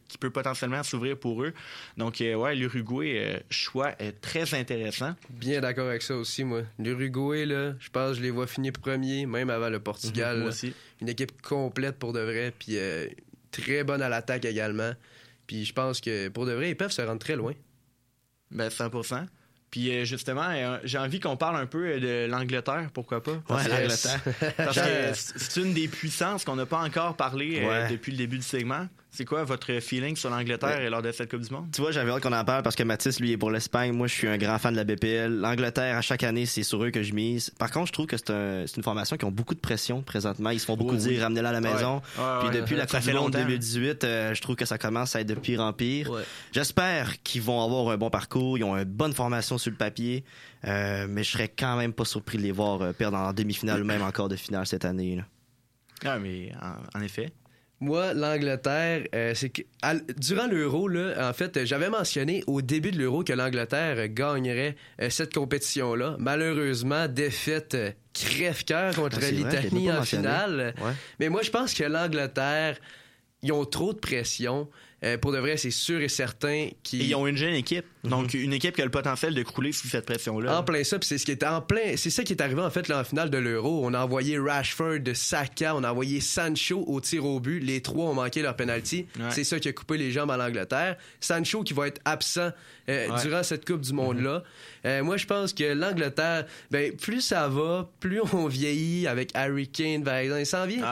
[0.09, 1.53] qui peut potentiellement s'ouvrir pour eux.
[1.97, 5.15] Donc, euh, ouais, l'Uruguay, euh, choix est très intéressant.
[5.31, 6.63] Bien d'accord avec ça aussi, moi.
[6.79, 10.37] L'Uruguay, là, je pense que je les vois finir premier, même avant le Portugal.
[10.37, 10.73] Mhm, moi aussi.
[11.01, 13.07] Une équipe complète pour de vrai, puis euh,
[13.51, 14.93] très bonne à l'attaque également.
[15.47, 17.55] Puis je pense que pour de vrai, ils peuvent se rendre très loin.
[18.51, 19.27] Ben, 100%.
[19.71, 23.33] Puis euh, justement, euh, j'ai envie qu'on parle un peu euh, de l'Angleterre, pourquoi pas?
[23.47, 24.21] Parce Ouais, l'Angleterre.
[24.57, 24.77] Parce
[25.35, 27.89] que c'est une des puissances qu'on n'a pas encore parlé Ouais.
[27.91, 28.87] depuis le début du segment.
[29.11, 30.91] C'est quoi votre feeling sur l'Angleterre Ouais.
[30.91, 31.69] lors de cette Coupe du Monde?
[31.73, 33.93] Tu vois, j'avais hâte qu'on en parle parce que Mathis, lui, est pour l'Espagne.
[33.93, 35.33] Moi, je suis un grand fan de la BPL.
[35.41, 37.51] L'Angleterre, à chaque année, c'est sur eux que je mise.
[37.59, 40.03] Par contre, je trouve que c'est un- c'est une formation qui ont beaucoup de pression
[40.03, 40.51] présentement.
[40.51, 41.09] Ils se font beaucoup Oh, oui.
[41.15, 41.97] dire, ramenez-la à la maison.
[42.19, 43.39] Ouais, Puis depuis la Coupe du Monde longtemps.
[43.39, 46.11] 2018, euh, je trouve que ça commence à être de pire en pire.
[46.53, 48.59] J'espère qu'ils vont avoir un bon parcours.
[48.59, 50.23] Ils ont une bonne formation sur le papier.
[50.67, 53.81] Euh, mais je serais quand même pas surpris de les voir euh, perdre en demi-finale
[53.83, 55.17] ou même encore de finale cette année.
[55.17, 55.23] là.
[56.05, 57.33] Ah, mais en, en effet.
[57.81, 62.99] Moi, l'Angleterre, euh, c'est que à durant l'Euro, en fait, j'avais mentionné au début de
[62.99, 66.17] l'Euro que l'Angleterre gagnerait euh, cette compétition-là.
[66.19, 70.05] Malheureusement, défaite euh, crève-cœur contre Ah, l'Italie en mentionné.
[70.29, 70.75] finale.
[70.83, 70.93] Ouais.
[71.21, 72.79] Mais moi, je pense que l'Angleterre,
[73.43, 74.69] ils ont trop de pression.
[75.05, 77.85] Euh, pour de vrai, c'est sûr et certain qu'ils ils ont une jeune équipe.
[78.03, 80.59] Donc, une équipe qui a le potentiel de crouler sous cette pression-là.
[80.59, 82.61] En plein ça, puis c'est ce qui est en plein, c'est ça qui est arrivé
[82.61, 83.87] en fait là, en finale de l'Euro.
[83.87, 87.61] On a envoyé Rashford, Saka, on a envoyé Sancho au tir au but.
[87.61, 89.07] Les trois ont manqué leur penalty.
[89.19, 89.27] Ouais.
[89.31, 90.97] C'est ça qui a coupé les jambes à l'Angleterre.
[91.21, 92.51] Sancho qui va être absent
[92.89, 93.23] euh, Ouais.
[93.23, 94.43] durant cette Coupe du Monde là.
[94.87, 99.67] Euh, moi, je pense que l'Angleterre, ben plus ça va, plus on vieillit avec Harry
[99.69, 100.85] Kane, par exemple, il s'en vient.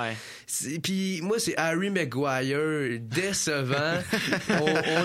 [0.82, 4.00] Puis moi, c'est Harry Maguire, décevant.
[4.50, 4.54] on,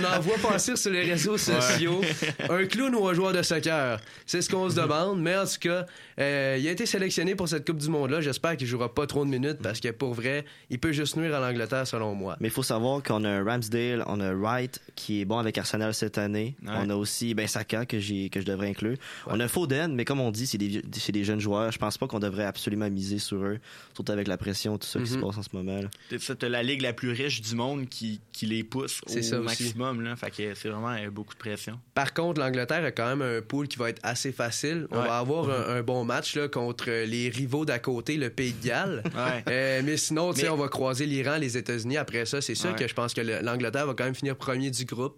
[0.01, 2.01] on en voit passer sur les réseaux sociaux.
[2.49, 3.99] Un clown ou un joueur de soccer?
[4.25, 5.21] C'est ce qu'on se demande.
[5.21, 5.85] Mais en tout cas,
[6.19, 8.21] euh, il a été sélectionné pour cette Coupe du Monde-là.
[8.21, 11.35] J'espère qu'il jouera pas trop de minutes parce que pour vrai, il peut juste nuire
[11.35, 12.35] à l'Angleterre selon moi.
[12.39, 15.93] Mais il faut savoir qu'on a Ramsdale, on a Wright qui est bon avec Arsenal
[15.93, 16.55] cette année.
[16.65, 16.80] Ouais.
[16.83, 18.97] On a aussi ben, Saka que, j'ai, que je devrais inclure.
[19.27, 21.71] On a Foden, mais comme on dit, c'est des, vieux- c'est des jeunes joueurs.
[21.71, 23.59] Je pense pas qu'on devrait absolument miser sur eux,
[23.93, 25.21] surtout avec la pression, tout ça qui se Mhm.
[25.21, 25.81] passe en ce moment.
[25.81, 25.89] là.
[26.19, 29.39] C'est la ligue la plus riche du monde qui, qui les pousse C'est au ça
[29.39, 29.45] aussi.
[29.63, 30.01] maximum.
[30.01, 30.15] Là.
[30.15, 31.79] Fait que c'est vraiment euh, beaucoup de pression.
[31.93, 34.87] Par contre, l'Angleterre a quand même un pool qui va être assez facile.
[34.91, 35.07] On Ouais.
[35.07, 38.65] va avoir un, un bon match là, contre les rivaux d'à côté, le Pays de
[38.67, 39.03] Galles.
[39.15, 39.43] Ouais.
[39.49, 41.97] Euh, mais sinon, Mais- on va croiser l'Iran, les États-Unis.
[41.97, 42.75] Après ça, c'est sûr Ouais.
[42.75, 45.15] que je pense que le- l'Angleterre va quand même finir premier du groupe.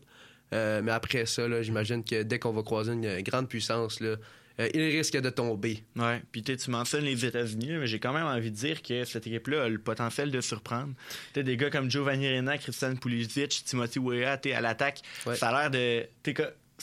[0.54, 4.16] Euh, mais après ça, là, j'imagine que dès qu'on va croiser une grande puissance, là,
[4.60, 5.84] euh, il risque de tomber.
[5.96, 6.22] Ouais.
[6.32, 9.64] Puis tu mentionnes les États-Unis, mais j'ai quand même envie de dire que cette équipe-là
[9.64, 10.94] a le potentiel de surprendre.
[11.34, 15.02] Tu des gars comme Giovanni Rena, Christian Pulisic, Timothy Weah, à l'attaque,
[15.36, 16.06] ça a l'air de.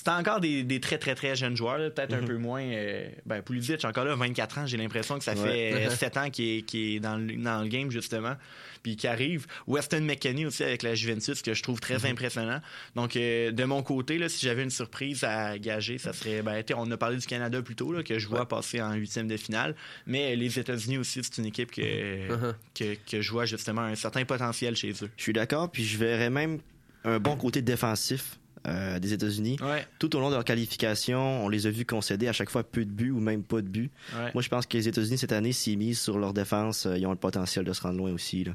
[0.03, 2.27] C'est encore des, des très, très, très jeunes joueurs, peut-être un Mhm.
[2.27, 2.63] peu moins.
[2.63, 5.89] euh, ben, Pulisic, encore là, 24 ans, j'ai l'impression que ça Ouais.
[5.91, 8.35] fait 7 ans qu'il est, qu'il est dans, le, dans le game, justement,
[8.83, 9.47] puis qui arrive.
[9.67, 12.07] Weston McKennie aussi avec la Juventus, que je trouve très Mhm.
[12.13, 12.61] impressionnant.
[12.97, 16.41] Donc, euh, de mon côté, là, si j'avais une surprise à gager, ça serait.
[16.41, 19.29] Ben, on a parlé du Canada plus tôt, là, que je vois passer en huitième
[19.29, 19.75] de finale.
[20.07, 22.55] Mais les États-Unis aussi, c'est une équipe que, Mhm.
[22.75, 25.11] que, que je vois justement un certain potentiel chez eux.
[25.19, 26.59] Je suis d'accord, puis je verrais même
[27.05, 29.57] un bon côté défensif euh, des États-Unis.
[29.63, 29.87] Ouais.
[29.99, 32.85] Tout au long de leur qualification, on les a vus concéder à chaque fois peu
[32.85, 33.91] de buts ou même pas de buts.
[34.15, 34.31] Ouais.
[34.35, 37.07] Moi, je pense que les États-Unis, cette année, s'ils misent sur leur défense, euh, ils
[37.07, 38.45] ont le potentiel de se rendre loin aussi.
[38.45, 38.53] Là.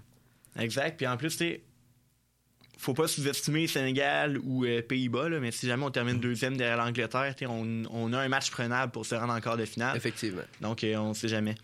[0.59, 0.97] Exact.
[0.97, 1.63] Puis en plus, tu sais,
[2.77, 7.33] faut pas sous-estimer Sénégal ou euh, Pays-Bas, mais si jamais on termine deuxième derrière l'Angleterre,
[7.35, 9.97] tu sais, on, on a un match prenable pour se rendre encore de finale.
[9.97, 10.43] Effectivement.
[10.61, 11.55] Donc, euh, on sait jamais.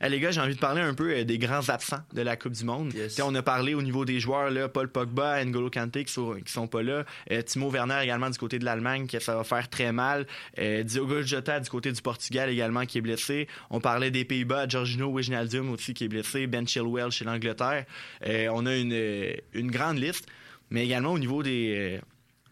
[0.00, 2.52] Les gars, j'ai envie de parler un peu euh, des grands absents de la Coupe
[2.52, 2.92] du Monde.
[3.22, 6.52] On a parlé au niveau des joueurs, là, Paul Pogba, N'Golo Kanté qui sont, qui
[6.52, 7.04] sont pas là.
[7.30, 10.26] Euh, Timo Werner également du côté de l'Allemagne, que ça va faire très mal.
[10.58, 13.48] Euh, Diogo Jota du côté du Portugal également qui est blessé.
[13.70, 17.84] On parlait des Pays-Bas, Jorginho Wijnaldum aussi qui est blessé, Ben Chilwell chez l'Angleterre.
[18.26, 20.26] Euh, on a une, une grande liste,
[20.70, 22.00] mais également au niveau des,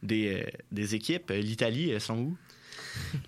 [0.03, 2.37] des, des équipes, l'Italie, elles sont où?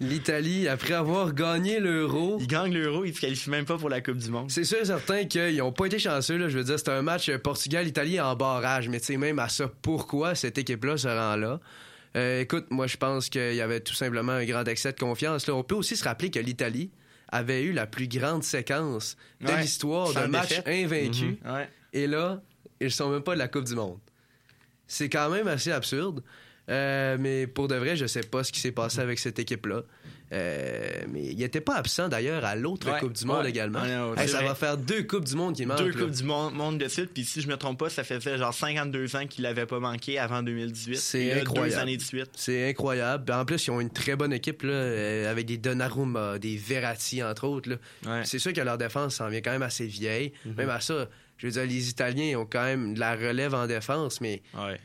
[0.00, 2.38] L'Italie, après avoir gagné l'Euro.
[2.40, 4.50] Ils gagnent l'Euro, ils se qualifient même pas pour la Coupe du Monde.
[4.50, 6.36] C'est sûr et certain qu'ils n'ont pas été chanceux.
[6.36, 6.48] Là.
[6.48, 8.88] Je veux dire, c'était un match Portugal-Italie en barrage.
[8.88, 11.60] Mais tu sais, même à ça, pourquoi cette équipe-là se rend là?
[12.16, 15.46] Euh, écoute, moi, je pense qu'il y avait tout simplement un grand excès de confiance.
[15.46, 15.54] Là.
[15.54, 16.90] On peut aussi se rappeler que l'Italie
[17.28, 19.60] avait eu la plus grande séquence de Ouais.
[19.60, 21.38] l'histoire de Sans match invaincu.
[21.44, 21.52] Mhm.
[21.52, 21.68] Ouais.
[21.92, 22.40] Et là,
[22.80, 23.98] ils sont même pas de la Coupe du Monde.
[24.86, 26.22] C'est quand même assez absurde.
[26.68, 29.82] Euh, mais pour de vrai, je sais pas ce qui s'est passé avec cette équipe-là.
[30.32, 33.50] Euh, mais il était pas absent d'ailleurs à l'autre Ouais, Coupe du Monde ouais.
[33.50, 33.80] également.
[33.80, 35.78] Ouais, Hey, ça va faire deux Coupes du Monde qui manquent.
[35.78, 36.00] Deux là.
[36.00, 38.52] Coupes du monde, monde de suite, puis si je me trompe pas, ça faisait genre
[38.52, 40.94] 52 ans qu'il l'avait pas manqué avant 2018.
[40.94, 41.80] Et C'est Deux incroyable.
[41.80, 42.30] années de suite.
[42.34, 43.32] C'est incroyable.
[43.32, 47.22] En plus, ils ont une très bonne équipe là, euh, avec des Donnarumma, des Verratti
[47.22, 47.78] entre autres.
[48.24, 50.32] C'est sûr que leur défense s'en vient quand même assez vieille.
[50.44, 50.54] Mhm.
[50.56, 51.08] Même à ça,
[51.38, 54.42] je veux dire, les Italiens ont quand même de la relève en défense, mais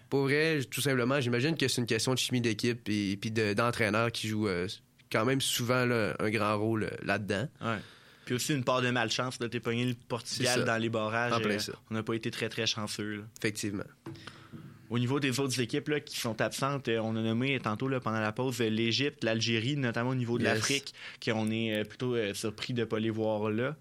[0.09, 3.53] pour vrai, tout simplement, j'imagine que c'est une question de chimie d'équipe et puis de-
[3.53, 4.67] d'entraîneur qui joue euh,
[5.11, 7.47] quand même souvent là, un grand rôle euh, là-dedans.
[7.61, 7.77] Ouais.
[8.25, 9.39] Puis aussi une part de malchance.
[9.39, 11.33] Là, t'es pogné le Portugal dans les barrages.
[11.33, 11.73] En plein euh, ça.
[11.89, 13.15] on n'a pas été très, très chanceux.
[13.17, 13.23] là.
[13.39, 13.83] Effectivement.
[14.89, 18.19] Au niveau des autres équipes là, qui sont absentes, on a nommé tantôt là, pendant
[18.19, 20.53] la pause l'Égypte, l'Algérie, notamment au niveau de Yes.
[20.55, 20.93] l'Afrique,
[21.23, 23.75] qu'on est plutôt euh, surpris de ne pas les voir là.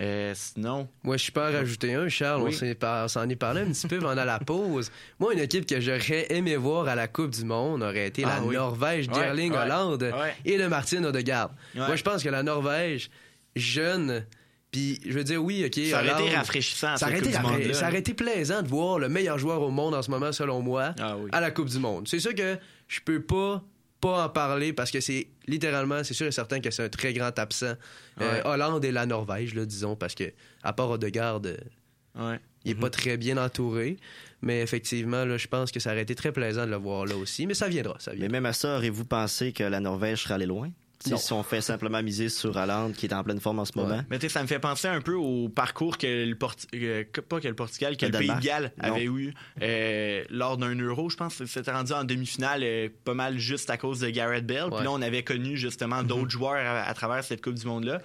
[0.00, 0.88] Euh, sinon.
[1.04, 2.42] Moi, je suis pas à rajouter un, Charles.
[2.42, 2.58] Oui.
[2.82, 4.90] On s'en est parlé un petit peu pendant la pause.
[5.20, 8.36] Moi, une équipe que j'aurais aimé voir à la Coupe du Monde aurait été Ah
[8.40, 8.56] la oui.
[8.56, 10.34] Norvège d'Erling ouais, Hollande ouais.
[10.44, 11.50] et de Martin Odegaard.
[11.76, 11.86] Ouais.
[11.86, 13.08] Moi, je pense que la Norvège,
[13.54, 14.26] jeune,
[14.72, 15.80] puis je veux dire, oui, OK.
[15.88, 19.08] Ça aurait été rafraîchissant, Ça aurait, été, rafra- ça aurait été plaisant de voir le
[19.08, 22.08] meilleur joueur au monde en ce moment, selon moi, Ah à la Coupe du Monde.
[22.08, 22.56] C'est sûr que
[22.88, 23.62] je peux pas
[24.04, 27.12] pas en parler parce que c'est littéralement, c'est sûr et certain que c'est un très
[27.12, 27.74] grand absent.
[28.20, 28.42] Euh, Ouais.
[28.46, 30.32] Hollande et la Norvège, là, disons, parce que
[30.62, 31.56] à part Odegaard, euh,
[32.16, 32.38] Ouais.
[32.64, 33.96] il est pas très bien entouré.
[34.42, 37.16] Mais effectivement, là, je pense que ça aurait été très plaisant de le voir là
[37.16, 37.46] aussi.
[37.46, 38.32] Mais ça viendra, ça Mais viendra.
[38.32, 40.70] même à ça, auriez-vous pensé que la Norvège serait allée loin?
[41.00, 44.02] Si on fait simplement miser sur Hollande, qui est en pleine forme en ce moment.
[44.10, 47.04] Mais tu sais, ça me fait penser un peu au parcours que le Portu- euh,
[47.28, 48.40] pas que le Portugal, que Le le, Pays de.
[48.40, 48.92] Galles Non.
[48.94, 51.44] avait eu euh, lors d'un Euro, je pense.
[51.44, 54.68] C'était rendu en demi-finale euh, pas mal juste à cause de Garrett Bell.
[54.74, 58.00] Puis là, on avait connu justement d'autres joueurs à, à travers cette Coupe du Monde-là.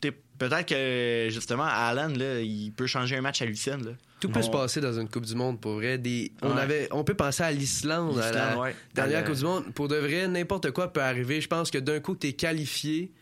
[0.00, 3.46] T'sais, Peut-être que justement, Alan, là, il peut changer un match à.
[3.46, 3.92] Là.
[4.20, 5.96] Tout peut se passer dans une Coupe du Monde pour vrai.
[5.98, 6.32] Des...
[6.42, 6.60] On, Ouais.
[6.60, 6.88] avait...
[6.90, 8.74] on peut penser à l'Islande, à la ouais.
[8.94, 9.64] dernière À la- Coupe du Monde.
[9.74, 11.40] Pour de vrai, n'importe quoi peut arriver.
[11.40, 13.12] Je pense que d'un coup tu es qualifié,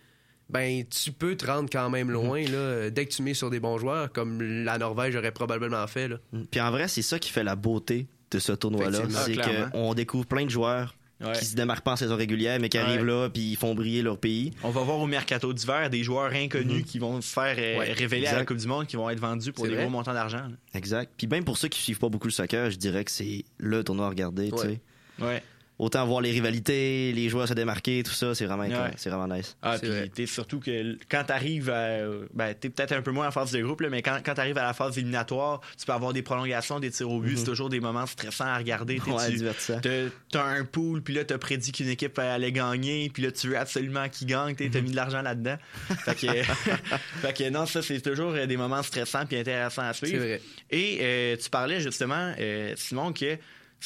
[0.48, 2.52] ben tu peux te rendre quand même loin Mhm.
[2.52, 6.08] là, dès que tu mets sur des bons joueurs, comme la Norvège aurait probablement fait.
[6.08, 6.16] Là.
[6.50, 9.00] Puis en vrai, c'est ça qui fait la beauté de ce tournoi-là.
[9.10, 11.32] C'est Ah, qu'on découvre plein de joueurs Ouais.
[11.32, 12.84] qui se démarquent pas en saison régulière, mais qui Ouais.
[12.84, 14.52] arrivent là, puis ils font briller leur pays.
[14.62, 16.84] On va voir au mercato d'hiver des joueurs inconnus Mhm.
[16.84, 18.44] qui vont se faire euh, Ouais, révéler à la.
[18.44, 19.82] Coupe du Monde, qui vont être vendus pour des vrai.
[19.82, 20.48] gros montants d'argent.
[20.74, 21.10] Exact.
[21.16, 23.82] Puis même pour ceux qui suivent pas beaucoup le soccer, je dirais que c'est le
[23.82, 24.50] tournoi à regarder.
[24.50, 25.42] tu Ouais.
[25.78, 28.92] Autant voir les rivalités, les joueurs se démarquer, tout ça, c'est vraiment, Ouais.
[28.96, 29.56] c'est vraiment nice.
[29.60, 29.76] Ah,
[30.14, 31.98] puis surtout que quand t'arrives à.
[32.32, 34.56] Ben, t'es peut-être un peu moins en phase de groupe, là, mais quand, quand t'arrives
[34.56, 37.32] à la phase éliminatoire, tu peux avoir des prolongations, des tirs au but.
[37.32, 37.36] Mhm.
[37.36, 38.98] C'est toujours des moments stressants à regarder.
[39.06, 43.48] Ouais, t'as- un pool, puis là, t'as prédit qu'une équipe allait gagner, puis là, tu
[43.48, 44.54] veux absolument qu'il gagne.
[44.54, 45.56] T'as mis de l'argent là-dedans.
[46.04, 46.42] fait, que,
[47.20, 50.12] fait que non, ça, c'est toujours euh, des moments stressants puis intéressants à suivre.
[50.12, 50.40] C'est vrai.
[50.70, 53.36] Et euh, tu parlais justement, euh, Simon, que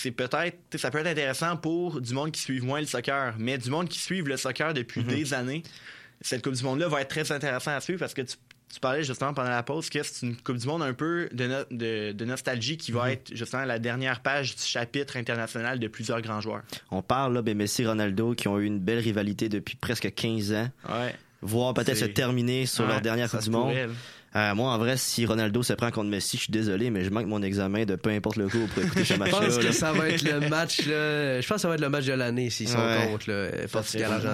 [0.02, 3.58] c'est peut-être, ça peut être intéressant pour du monde qui suit moins le soccer, mais
[3.58, 5.62] du monde qui suit le soccer depuis des années,
[6.20, 8.36] cette Coupe du Monde-là va être très intéressant à suivre parce que tu,
[8.72, 11.46] tu parlais justement pendant la pause que c'est une Coupe du Monde un peu de,
[11.46, 15.88] no- de, de nostalgie qui va être justement la dernière page du chapitre international de
[15.88, 16.62] plusieurs grands joueurs.
[16.90, 20.52] On parle, là, ben, Messi Ronaldo, qui ont eu une belle rivalité depuis presque 15
[20.52, 21.14] ans, Ouais.
[21.42, 23.74] voire peut-être se terminer sur leur dernière Coupe du Monde.
[24.36, 27.10] Euh, moi, en vrai, si Ronaldo se prend contre Messi, je suis désolé, mais je
[27.10, 29.40] manque mon examen de peu importe le cours pour écouter ce Je match-là.
[29.40, 29.72] pense que là.
[29.72, 30.86] ça va être le match.
[30.86, 33.08] Là, je pense que ça va être le match de l'année s'ils sont Ouais.
[33.10, 33.50] contre le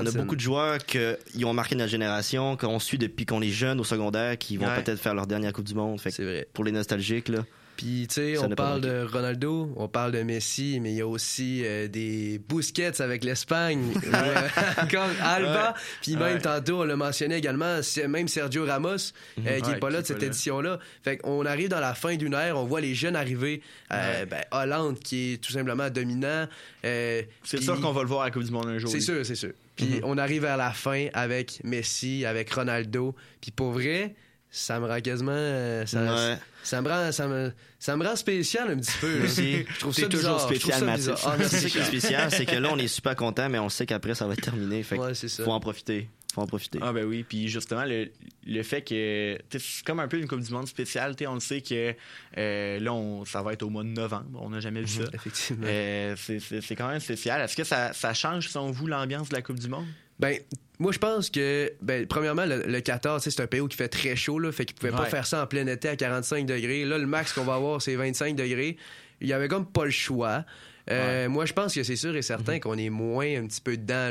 [0.02, 3.48] On a beaucoup de joueurs qui ont marqué notre génération, qu'on suit depuis qu'on est
[3.48, 4.82] jeune au secondaire, qui vont Ouais.
[4.82, 5.98] peut-être faire leur dernière Coupe du Monde.
[6.00, 6.46] Fait que C'est vrai.
[6.52, 7.38] Pour les nostalgiques, là.
[7.76, 11.06] Puis, tu sais, on parle de Ronaldo, on parle de Messi, mais il y a
[11.06, 13.92] aussi euh, des Busquets avec l'Espagne,
[14.90, 15.74] comme Alba.
[16.02, 16.40] Puis même Ouais.
[16.40, 20.02] tantôt, on l'a mentionné également, même Sergio Ramos, euh, qui Ouais, est pas là qui
[20.02, 20.78] de cette édition-là.
[21.02, 23.60] Fait qu'on arrive dans la fin d'une ère, on voit les jeunes arriver.
[23.92, 26.46] Euh, ben, Hollande, qui est tout simplement dominant.
[26.84, 28.90] euh, C'est sûr qu'on va le voir à la Coupe du Monde un jour.
[28.90, 29.52] c'est sûr, c'est sûr.
[29.76, 33.14] Puis on arrive à la fin avec Messi, avec Ronaldo.
[33.42, 34.14] Puis pour vrai,
[34.50, 35.30] ça me rend quasiment.
[35.32, 36.38] euh, Ça, Ouais.
[36.62, 39.26] ça me rend, ça me, ça me rend spécial un petit peu.
[39.26, 40.38] Je trouve ça toujours bizarre.
[40.38, 41.20] je trouve spécial, bizarre.
[41.26, 43.68] Ah, c'est ça qui est spécial, c'est que là, on est super content, mais on
[43.68, 44.82] sait qu'après, ça va être terminé.
[44.82, 45.44] Fait Ouais, ça.
[45.44, 46.08] faut en profiter.
[46.34, 46.78] Faut en profiter.
[46.82, 48.10] Ah ben oui, puis justement le,
[48.46, 51.62] le fait que c'est comme un peu une Coupe du Monde spéciale, on le sait
[51.62, 51.94] que
[52.36, 55.04] euh, là on, ça va être au mois de novembre, on n'a jamais vu ça.
[55.14, 55.64] Effectivement.
[55.66, 57.40] Euh, c'est- c'est c'est quand même spécial.
[57.40, 59.86] Est-ce que ça, ça change selon vous l'ambiance de la Coupe du Monde?
[60.18, 60.38] Ben,
[60.78, 63.88] moi, je pense que, ben, premièrement, le, le Qatar, c'est un pays où il fait
[63.88, 65.08] très chaud, là, fait qu'ils pouvaient pas Ouais.
[65.10, 66.84] faire ça en plein été à 45 degrés.
[66.84, 68.76] Là, le max qu'on va avoir, c'est 25 degrés.
[69.20, 70.44] Il y avait comme pas le choix.
[70.88, 73.76] Euh, Moi, je pense que c'est sûr et certain qu'on est moins un petit peu
[73.76, 74.10] dedans.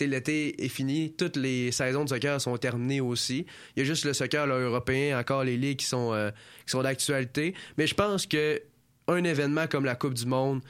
[0.00, 3.46] L'été est fini, toutes les saisons de soccer sont terminées aussi.
[3.76, 6.30] Il y a juste le soccer là, européen, encore les ligues qui sont, euh,
[6.66, 7.54] qui sont d'actualité.
[7.78, 8.60] Mais je pense que
[9.08, 10.60] un événement comme la Coupe du Monde,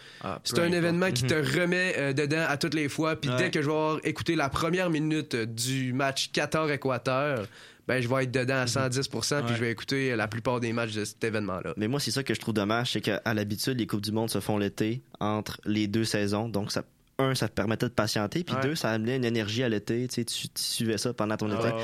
[0.43, 1.61] c'est peu un événement qui te Mhm.
[1.61, 3.15] remet euh, dedans à toutes les fois.
[3.17, 3.37] Puis Ouais.
[3.37, 7.47] dès que je vais avoir écouté la première minute euh, du match Qatar-Équateur,
[7.87, 9.57] ben, je vais être dedans à 110% puis Ouais.
[9.57, 11.75] je vais écouter la plupart des matchs de cet événement-là.
[11.77, 14.31] Mais moi, c'est ça que je trouve dommage, c'est qu'à l'habitude, les Coupes du Monde
[14.31, 16.49] se font l'été entre les deux saisons.
[16.49, 16.83] Donc, ça,
[17.19, 18.63] un, ça te permettait de patienter, puis Ouais.
[18.63, 20.09] deux, ça amenait une énergie à l'été.
[20.09, 21.77] Tu, sais, tu, tu suivais ça pendant ton Ah, été.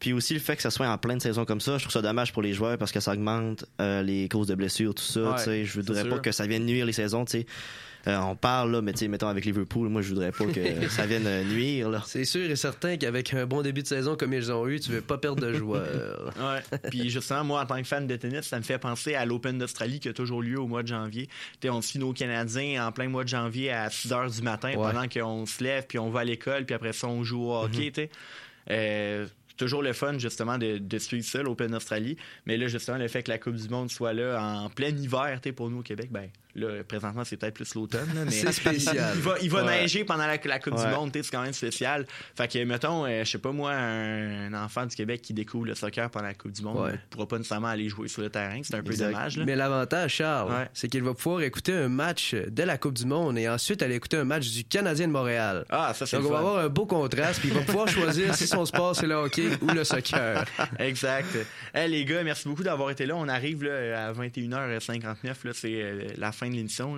[0.00, 2.02] Puis aussi, le fait que ça soit en pleine saison comme ça, je trouve ça
[2.02, 5.20] dommage pour les joueurs parce que ça augmente euh, les causes de blessures, tout ça.
[5.20, 7.24] Ouais, tu sais, je voudrais pas que ça vienne nuire les saisons.
[7.24, 7.46] tu sais.
[8.06, 10.88] Euh, on parle, là, mais tu sais, mettons avec Liverpool, moi, je voudrais pas que
[10.88, 11.90] ça vienne euh, nuire.
[11.90, 12.02] Là.
[12.06, 14.90] C'est sûr et certain qu'avec un bon début de saison comme ils ont eu, tu
[14.90, 16.32] veux pas perdre de joueurs.
[16.40, 16.78] Ouais.
[16.90, 19.58] Puis justement, moi, en tant que fan de tennis, ça me fait penser à l'Open
[19.58, 21.28] d'Australie qui a toujours lieu au mois de janvier.
[21.66, 24.76] On suit nos Canadiens en plein mois de janvier à 6 heures du matin Ouais.
[24.76, 27.64] pendant qu'on se lève, puis on va à l'école, puis après ça, on joue au
[27.64, 28.10] hockey, tu sais.
[28.70, 32.16] Euh, c'est toujours le fun, justement, de, de suivre ça, l'Open d'Australie.
[32.46, 35.40] Mais là, justement, le fait que la Coupe du Monde soit là en plein hiver,
[35.54, 38.08] pour nous au Québec, ben là, présentement, c'est peut-être plus l'automne.
[38.24, 39.12] mais C'est spécial.
[39.16, 39.82] Il va, il va Ouais.
[39.82, 40.86] neiger pendant la, la Coupe Ouais.
[40.86, 42.06] du Monde, c'est quand même spécial.
[42.36, 45.66] Fait que, mettons, euh, je sais pas moi, un, un enfant du Québec qui découvre
[45.66, 46.92] le soccer pendant la Coupe du Monde Ouais.
[46.92, 48.60] ne pourra pas nécessairement aller jouer sur le terrain.
[48.62, 49.36] C'est un peu dommage.
[49.36, 49.44] Là.
[49.44, 53.38] Mais l'avantage, Charles, c'est qu'il va pouvoir écouter un match de la Coupe du Monde
[53.38, 55.64] et ensuite aller écouter un match du Canadien de Montréal.
[55.70, 58.34] Ah, ça, c'est Donc, on va avoir un beau contraste, puis il va pouvoir choisir
[58.34, 60.44] si son sport c'est le hockey ou le soccer.
[60.78, 61.36] Exact.
[61.74, 63.16] Hey, les gars, merci beaucoup d'avoir été là.
[63.16, 65.26] On arrive là, à 21h59.
[65.44, 66.96] Là, c'est euh, la fin de l'émission.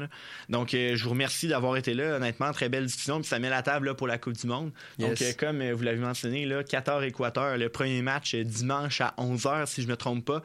[0.49, 2.17] Donc, euh, je vous remercie d'avoir été là.
[2.17, 3.21] Honnêtement, très belle discussion.
[3.21, 4.71] Puis ça met la table là, pour la Coupe du Monde.
[4.99, 9.67] Donc, euh, comme euh, vous l'avez mentionné, là, Qatar-Équateur, le premier match dimanche à 11h,
[9.67, 10.43] si je me trompe pas.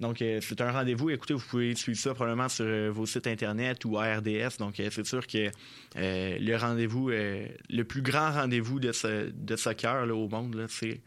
[0.00, 1.10] Donc, euh, c'est un rendez-vous.
[1.10, 4.58] Écoutez, vous pouvez suivre ça probablement sur vos sites Internet ou RDS.
[4.58, 5.50] Donc, c'est sûr que
[5.94, 11.00] le rendez-vous, le plus grand rendez-vous de, ce, de soccer là, au monde, c'est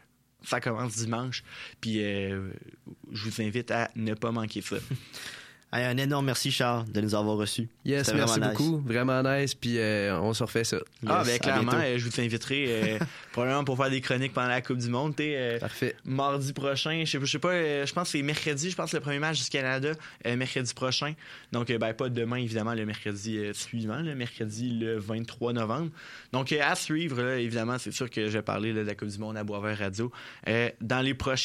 [0.44, 1.42] ça commence dimanche.
[1.80, 2.50] Puis euh,
[3.12, 4.76] je vous invite à ne pas manquer ça.
[5.76, 7.68] Un énorme merci, Charles, de nous avoir reçus.
[7.84, 8.58] Yes, merci vraiment nice.
[8.58, 8.82] beaucoup.
[8.86, 10.76] Vraiment nice, puis euh, on se refait ça.
[11.06, 12.98] ah, Yes, ben clairement, euh, je vous inviterai euh,
[13.32, 15.14] probablement pour faire des chroniques pendant la Coupe du Monde.
[15.20, 15.96] Euh, Parfait.
[16.04, 19.00] mardi prochain, je sais, je sais pas, je pense que c'est mercredi, je pense le
[19.00, 19.90] premier match du Canada,
[20.24, 21.14] mercredi prochain.
[21.52, 25.90] Donc, ben, pas demain, évidemment, le mercredi suivant, le mercredi le 23 novembre.
[26.32, 29.08] Donc, à suivre, là, évidemment, c'est sûr que je vais parler là, de la Coupe
[29.08, 30.12] du Monde à Boisvert Radio.
[30.80, 31.44] Dans les prochaines